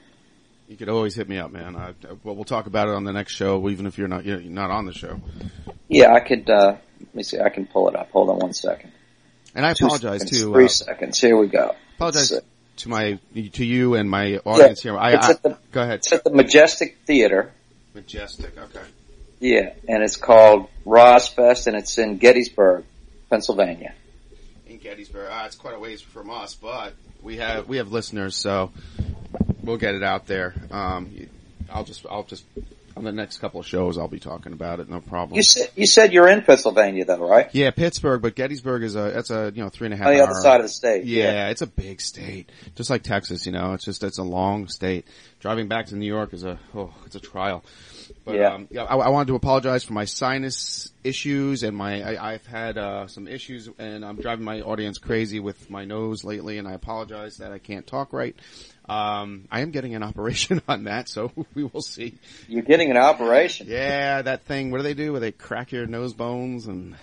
You 0.68 0.78
could 0.78 0.90
always 0.90 1.16
hit 1.16 1.30
me 1.30 1.38
up, 1.38 1.52
man. 1.52 1.76
I, 1.76 1.94
well, 2.24 2.36
we'll 2.36 2.44
talk 2.44 2.66
about 2.66 2.88
it 2.88 2.96
on 2.96 3.04
the 3.04 3.14
next 3.14 3.34
show, 3.34 3.70
even 3.70 3.86
if 3.86 3.98
you're 3.98 4.08
not 4.08 4.26
you're 4.26 4.40
not 4.42 4.72
on 4.72 4.86
the 4.86 4.94
show. 4.94 5.22
Yeah, 5.88 6.14
I 6.14 6.20
could. 6.22 6.50
Uh, 6.50 6.78
let 7.00 7.16
me 7.16 7.24
see. 7.24 7.40
I 7.40 7.50
can 7.50 7.68
pull 7.68 7.88
it 7.90 7.96
up. 7.96 8.10
Hold 8.12 8.30
on 8.32 8.40
one 8.40 8.54
second. 8.54 8.92
And 9.54 9.66
I 9.66 9.74
Two 9.74 9.86
apologize 9.86 10.22
seconds, 10.22 10.40
too. 10.42 10.52
Three 10.52 10.66
uh, 10.66 10.70
seconds. 10.70 11.22
Here 11.22 11.38
we 11.38 11.48
go. 11.48 11.76
apologize 11.98 12.32
It's, 12.32 12.46
to 12.78 12.90
my 12.90 13.20
to 13.54 13.66
you 13.66 13.94
and 13.96 14.10
my 14.10 14.38
audience 14.38 14.82
here. 14.82 14.98
I, 14.98 15.12
it's 15.14 15.28
I 15.28 15.32
at 15.32 15.44
the- 15.44 15.58
go 15.72 15.82
ahead. 15.84 16.00
It's 16.00 16.12
at 16.12 16.24
the 16.24 16.32
Majestic 16.32 16.98
Theater. 17.06 17.52
Majestic. 17.94 18.58
Okay. 18.58 18.82
Yeah, 19.40 19.74
and 19.88 20.02
it's 20.02 20.16
called 20.18 20.68
Rosfest, 20.86 21.68
and 21.68 21.76
it's 21.76 21.98
in 21.98 22.18
Gettysburg, 22.18 22.86
Pennsylvania. 23.30 23.94
in 24.66 24.78
Gettysburg. 24.80 25.30
Uh, 25.30 25.44
it's 25.46 25.56
quite 25.56 25.76
a 25.76 25.80
ways 25.80 26.02
from 26.02 26.32
us, 26.32 26.56
but 26.56 26.94
we 27.22 27.38
have 27.38 27.68
we 27.68 27.78
have 27.78 27.92
listeners, 27.92 28.36
so 28.36 28.72
we'll 29.66 29.78
get 29.78 29.96
it 29.96 30.04
out 30.04 30.28
there. 30.28 30.54
Um, 30.72 31.12
I'll 31.72 31.84
just 31.84 32.06
I'll 32.10 32.24
just 32.24 32.46
on 32.98 33.04
the 33.04 33.12
next 33.12 33.40
couple 33.40 33.60
of 33.60 33.66
shows 33.68 33.98
I'll 33.98 34.08
be 34.08 34.20
talking 34.20 34.54
about 34.54 34.80
it. 34.80 34.88
No 34.90 35.02
problem. 35.02 35.36
You 35.36 35.44
said 35.44 35.70
you 35.76 35.86
said 35.86 36.14
you're 36.14 36.30
in 36.30 36.44
Pennsylvania, 36.44 37.04
though, 37.06 37.28
right? 37.28 37.50
yeah, 37.54 37.72
Pittsburgh, 37.72 38.22
but 38.22 38.36
Gettysburg 38.36 38.84
is 38.84 38.96
a 38.96 39.12
that's 39.14 39.32
a 39.32 39.52
you 39.54 39.64
know 39.64 39.70
three 39.70 39.88
and 39.88 39.94
a 39.94 39.98
half 39.98 40.08
On 40.08 40.14
the 40.14 40.22
hour. 40.22 40.30
other 40.30 40.40
side 40.40 40.60
of 40.62 40.66
the 40.66 40.70
state. 40.70 41.04
Yeah, 41.06 41.50
it's 41.50 41.62
a 41.62 41.68
big 41.68 42.00
state, 42.00 42.50
just 42.76 42.90
like 42.90 43.04
Texas. 43.04 43.46
You 43.46 43.52
know, 43.52 43.74
it's 43.74 43.84
just 43.84 44.04
it's 44.04 44.18
a 44.20 44.24
long 44.24 44.68
state. 44.70 45.06
Driving 45.40 45.68
back 45.68 45.88
to 45.88 45.96
New 45.96 46.08
York 46.08 46.34
is 46.34 46.44
a 46.46 46.58
oh, 46.74 46.94
it's 47.06 47.16
a 47.16 47.20
trial. 47.20 47.64
But 48.24 48.36
Yeah. 48.36 48.54
um, 48.54 48.68
yeah, 48.72 48.84
I, 48.84 48.96
I 48.96 49.10
wanted 49.10 49.28
to 49.28 49.36
apologize 49.36 49.84
for 49.84 49.94
my 49.94 50.06
sinus 50.06 50.92
issues 51.06 51.64
and 51.64 51.78
my 51.78 52.02
I, 52.02 52.34
I've 52.34 52.46
had 52.46 52.78
uh, 52.78 53.08
some 53.08 53.28
issues 53.28 53.70
and 53.78 54.04
I'm 54.04 54.18
driving 54.18 54.44
my 54.44 54.62
audience 54.62 54.98
crazy 54.98 55.40
with 55.40 55.70
my 55.70 55.86
nose 55.86 56.24
lately, 56.24 56.58
and 56.58 56.68
I 56.68 56.74
apologize 56.74 57.38
that 57.38 57.52
I 57.52 57.60
can't 57.60 57.86
talk 57.86 58.12
right. 58.12 58.36
Um, 58.88 59.48
I 59.52 59.62
am 59.62 59.72
getting 59.72 59.96
an 59.96 60.04
operation 60.10 60.62
on 60.68 60.86
that, 60.86 61.10
so 61.10 61.32
we 61.54 61.64
will 61.64 61.82
see. 61.82 62.18
You're 62.48 62.64
getting 62.64 62.92
an 62.92 62.98
operation. 62.98 63.68
Yeah, 63.70 64.22
that 64.24 64.44
thing. 64.46 64.72
What 64.72 64.78
do 64.78 64.84
they 64.84 64.94
do? 64.94 65.12
Where 65.12 65.22
they 65.22 65.32
crack 65.32 65.72
your 65.72 65.86
nose 65.86 66.14
bones 66.14 66.68
and 66.68 66.96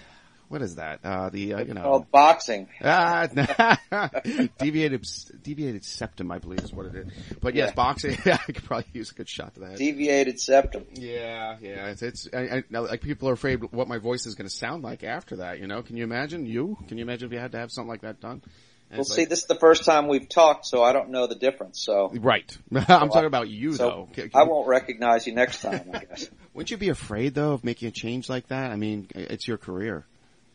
what 0.53 0.61
is 0.61 0.74
that? 0.74 1.00
Uh, 1.03 1.30
the 1.30 1.55
uh, 1.55 1.64
you 1.64 1.72
know 1.72 1.80
Called 1.80 2.11
boxing. 2.11 2.68
Ah, 2.84 3.26
deviated 4.59 5.07
deviated 5.42 5.82
septum, 5.82 6.30
I 6.30 6.38
believe 6.38 6.61
is 6.61 6.72
what 6.74 6.86
it 6.86 6.94
is. 6.94 7.09
But 7.40 7.55
yes, 7.55 7.70
Yeah. 7.70 7.74
boxing. 7.74 8.18
I 8.26 8.36
could 8.36 8.62
probably 8.62 8.86
use 8.92 9.11
a 9.11 9.14
good 9.14 9.30
shot 9.30 9.55
to 9.55 9.61
that. 9.61 9.78
Deviated 9.78 10.38
septum. 10.38 10.84
yeah, 10.92 11.57
yeah. 11.61 11.86
It's, 11.88 12.03
it's 12.03 12.28
I, 12.34 12.38
I, 12.38 12.62
now, 12.68 12.82
like 12.82 13.00
people 13.00 13.30
are 13.30 13.32
afraid 13.32 13.62
what 13.72 13.88
my 13.88 13.96
voice 13.96 14.26
is 14.26 14.34
going 14.34 14.46
to 14.48 14.55
sound 14.55 14.84
like 14.84 15.05
after 15.05 15.36
that. 15.36 15.59
You 15.59 15.66
know, 15.66 15.80
can 15.80 15.96
you 15.96 16.05
imagine 16.05 16.44
you? 16.44 16.76
Can 16.86 16.98
you 16.98 17.03
imagine 17.03 17.26
if 17.28 17.32
you 17.32 17.38
had 17.38 17.53
to 17.53 17.59
have 17.59 17.72
something 17.72 17.88
like 17.88 18.03
that 18.03 18.20
done? 18.20 18.42
And 18.90 18.98
Well, 18.98 19.05
see, 19.07 19.22
like- 19.22 19.30
this 19.30 19.38
is 19.38 19.46
the 19.46 19.55
first 19.55 19.86
time 19.86 20.07
we've 20.07 20.28
talked, 20.28 20.66
so 20.66 20.82
I 20.82 20.92
don't 20.92 21.09
know 21.09 21.26
the 21.26 21.34
difference. 21.34 21.80
So 21.82 22.12
right. 22.14 22.55
I'm 22.74 23.09
talking 23.09 23.24
about 23.24 23.48
you 23.48 23.72
so 23.72 23.88
though. 23.88 24.09
Can- 24.12 24.30
I 24.34 24.42
won't 24.42 24.68
recognize 24.68 25.26
you 25.26 25.34
next 25.34 25.62
time. 25.62 25.90
I 25.94 26.00
guess. 26.00 26.28
Wouldn't 26.53 26.70
you 26.70 26.76
be 26.76 26.90
afraid 26.90 27.32
though 27.32 27.53
of 27.53 27.64
making 27.64 27.88
a 27.88 27.90
change 27.90 28.28
like 28.28 28.48
that? 28.48 28.70
I 28.70 28.76
mean, 28.76 29.09
it's 29.14 29.48
your 29.48 29.57
career. 29.57 30.05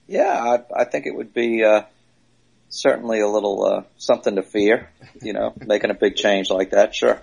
Yeah, 0.07 0.59
I, 0.75 0.81
I 0.81 0.83
think 0.85 1.05
it 1.05 1.15
would 1.15 1.33
be 1.33 1.63
uh, 1.63 1.83
certainly 2.69 3.19
a 3.19 3.27
little 3.27 3.65
uh, 3.65 3.83
something 3.97 4.35
to 4.35 4.43
fear. 4.43 4.89
You 5.21 5.33
know, 5.33 5.53
making 5.65 5.89
a 5.89 5.93
big 5.93 6.15
change 6.15 6.49
like 6.49 6.71
that. 6.71 6.95
Sure. 6.95 7.19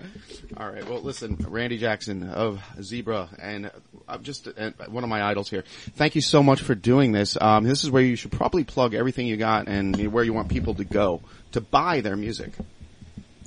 All 0.57 0.69
right. 0.69 0.87
Well, 0.87 1.01
listen, 1.01 1.37
Randy 1.47 1.77
Jackson 1.77 2.29
of 2.29 2.61
Zebra, 2.81 3.29
and 3.39 3.71
I'm 4.07 4.23
just 4.23 4.47
uh, 4.47 4.71
one 4.87 5.03
of 5.03 5.09
my 5.09 5.23
idols 5.23 5.49
here. 5.49 5.63
Thank 5.95 6.15
you 6.15 6.21
so 6.21 6.43
much 6.43 6.61
for 6.61 6.75
doing 6.75 7.11
this. 7.11 7.37
Um, 7.39 7.63
this 7.63 7.83
is 7.83 7.91
where 7.91 8.03
you 8.03 8.15
should 8.15 8.31
probably 8.31 8.63
plug 8.63 8.93
everything 8.93 9.27
you 9.27 9.37
got 9.37 9.67
and 9.67 10.11
where 10.11 10.23
you 10.23 10.33
want 10.33 10.49
people 10.49 10.75
to 10.75 10.85
go 10.85 11.21
to 11.53 11.61
buy 11.61 12.01
their 12.01 12.15
music. 12.15 12.51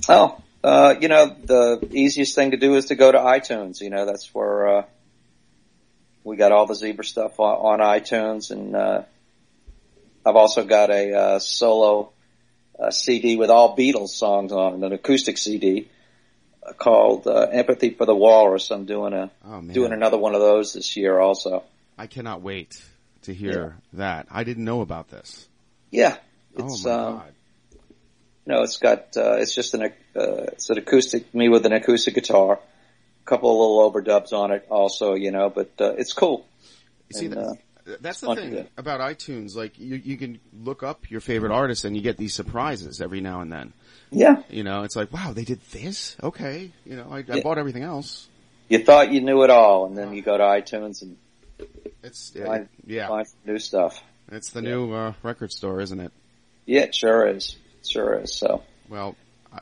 Oh, 0.07 0.41
uh, 0.63 0.95
you 0.99 1.07
know, 1.07 1.27
the 1.27 1.87
easiest 1.91 2.35
thing 2.35 2.51
to 2.51 2.57
do 2.57 2.75
is 2.75 2.85
to 2.85 2.95
go 2.95 3.11
to 3.11 3.17
iTunes. 3.17 3.81
You 3.81 3.89
know, 3.89 4.05
that's 4.05 4.33
where 4.33 4.79
uh, 4.79 4.85
we 6.23 6.35
got 6.35 6.51
all 6.51 6.65
the 6.65 6.75
Zebra 6.75 7.05
stuff 7.05 7.39
on, 7.39 7.79
on 7.79 7.99
iTunes, 7.99 8.51
and 8.51 8.75
uh, 8.75 9.03
I've 10.29 10.35
also 10.35 10.63
got 10.63 10.91
a 10.91 11.13
uh, 11.13 11.39
solo 11.39 12.11
uh, 12.79 12.91
CD 12.91 13.35
with 13.35 13.49
all 13.49 13.75
Beatles 13.75 14.09
songs 14.09 14.51
on 14.51 14.75
it, 14.75 14.85
an 14.85 14.93
acoustic 14.93 15.39
CD 15.39 15.89
called 16.77 17.25
uh, 17.25 17.47
"Empathy 17.51 17.89
for 17.91 18.05
the 18.05 18.15
Walrus." 18.15 18.69
I'm 18.69 18.85
doing 18.85 19.13
a 19.13 19.31
Oh 19.43 19.61
doing 19.61 19.91
another 19.91 20.17
one 20.17 20.35
of 20.35 20.41
those 20.41 20.73
this 20.73 20.95
year, 20.95 21.19
also. 21.19 21.63
I 21.97 22.05
cannot 22.05 22.41
wait 22.41 22.79
to 23.23 23.33
hear 23.33 23.75
that. 23.93 24.27
I 24.29 24.43
didn't 24.43 24.65
know 24.65 24.81
about 24.81 25.09
this. 25.09 25.47
Yeah, 25.89 26.17
it's 26.55 26.85
oh 26.85 26.89
my 26.89 26.95
um, 26.95 27.13
god. 27.15 27.31
you 28.45 28.53
know, 28.53 28.61
it's 28.61 28.77
got 28.77 29.17
uh, 29.17 29.37
it's 29.37 29.55
just 29.55 29.73
an 29.73 29.83
uh, 29.83 29.89
it's 30.13 30.69
an 30.69 30.77
acoustic 30.77 31.33
me 31.33 31.49
with 31.49 31.65
an 31.65 31.73
acoustic 31.73 32.13
guitar, 32.13 32.53
a 32.53 33.25
couple 33.25 33.49
of 33.49 33.57
little 33.57 33.91
overdubs 33.91 34.31
on 34.31 34.51
it 34.51 34.67
also, 34.69 35.15
you 35.15 35.31
know, 35.31 35.49
but 35.49 35.71
uh, 35.81 35.95
it's 35.97 36.13
cool. 36.13 36.45
You 37.09 37.19
see, 37.19 37.25
and, 37.25 37.33
that, 37.33 37.47
uh, 37.47 37.53
that's 38.01 38.21
the 38.21 38.35
thing 38.35 38.67
about 38.77 38.99
iTunes. 39.01 39.55
Like 39.55 39.77
you, 39.79 39.95
you 39.95 40.17
can 40.17 40.39
look 40.63 40.83
up 40.83 41.09
your 41.09 41.21
favorite 41.21 41.51
artist 41.51 41.85
and 41.85 41.95
you 41.95 42.01
get 42.01 42.17
these 42.17 42.33
surprises 42.33 43.01
every 43.01 43.21
now 43.21 43.41
and 43.41 43.51
then. 43.51 43.73
Yeah, 44.11 44.41
You 44.49 44.63
know, 44.63 44.83
it's 44.83 44.95
like, 44.95 45.13
wow, 45.13 45.33
they 45.33 45.43
did 45.43 45.59
this. 45.71 46.17
Okay, 46.23 46.71
you 46.85 46.95
know, 46.95 47.07
I, 47.11 47.17
I 47.19 47.23
Yeah. 47.27 47.39
bought 47.43 47.57
everything 47.59 47.83
else. 47.83 48.27
you 48.67 48.79
thought 48.83 49.11
you 49.11 49.21
knew 49.21 49.43
it 49.43 49.49
all, 49.51 49.85
and 49.85 49.95
then 49.97 50.13
you 50.13 50.21
go 50.21 50.35
to 50.37 50.43
iTunes 50.43 51.01
and 51.03 51.15
It's 52.03 52.31
Find- 52.31 52.69
yeah, 52.87 53.07
find 53.07 53.27
new 53.45 53.59
stuff. 53.59 54.01
it's 54.31 54.49
the 54.51 54.61
new 54.61 54.91
uh, 54.93 55.13
record 55.23 55.51
store, 55.51 55.79
isn't 55.81 55.99
it? 55.99 56.11
Yeah, 56.65 56.81
it 56.81 56.95
sure 56.95 57.27
is, 57.27 57.55
it 57.81 57.87
sure 57.87 58.19
is. 58.19 58.33
So 58.35 58.63
Well, 58.89 59.15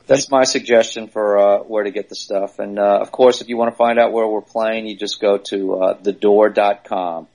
that's 0.06 0.30
my 0.30 0.44
suggestion 0.44 1.08
for 1.08 1.38
uh, 1.38 1.58
where 1.64 1.84
to 1.84 1.90
get 1.90 2.08
the 2.08 2.14
stuff. 2.14 2.58
And 2.58 2.78
uh, 2.78 2.98
of 3.00 3.10
course, 3.12 3.40
if 3.42 3.48
you 3.48 3.56
want 3.56 3.70
to 3.72 3.76
find 3.76 3.98
out 3.98 4.12
where 4.12 4.26
we're 4.26 4.40
playing, 4.42 4.86
you 4.86 4.96
just 4.96 5.20
go 5.20 5.38
to 5.38 5.74
uh, 5.82 5.94
thedoor.com. 5.98 7.26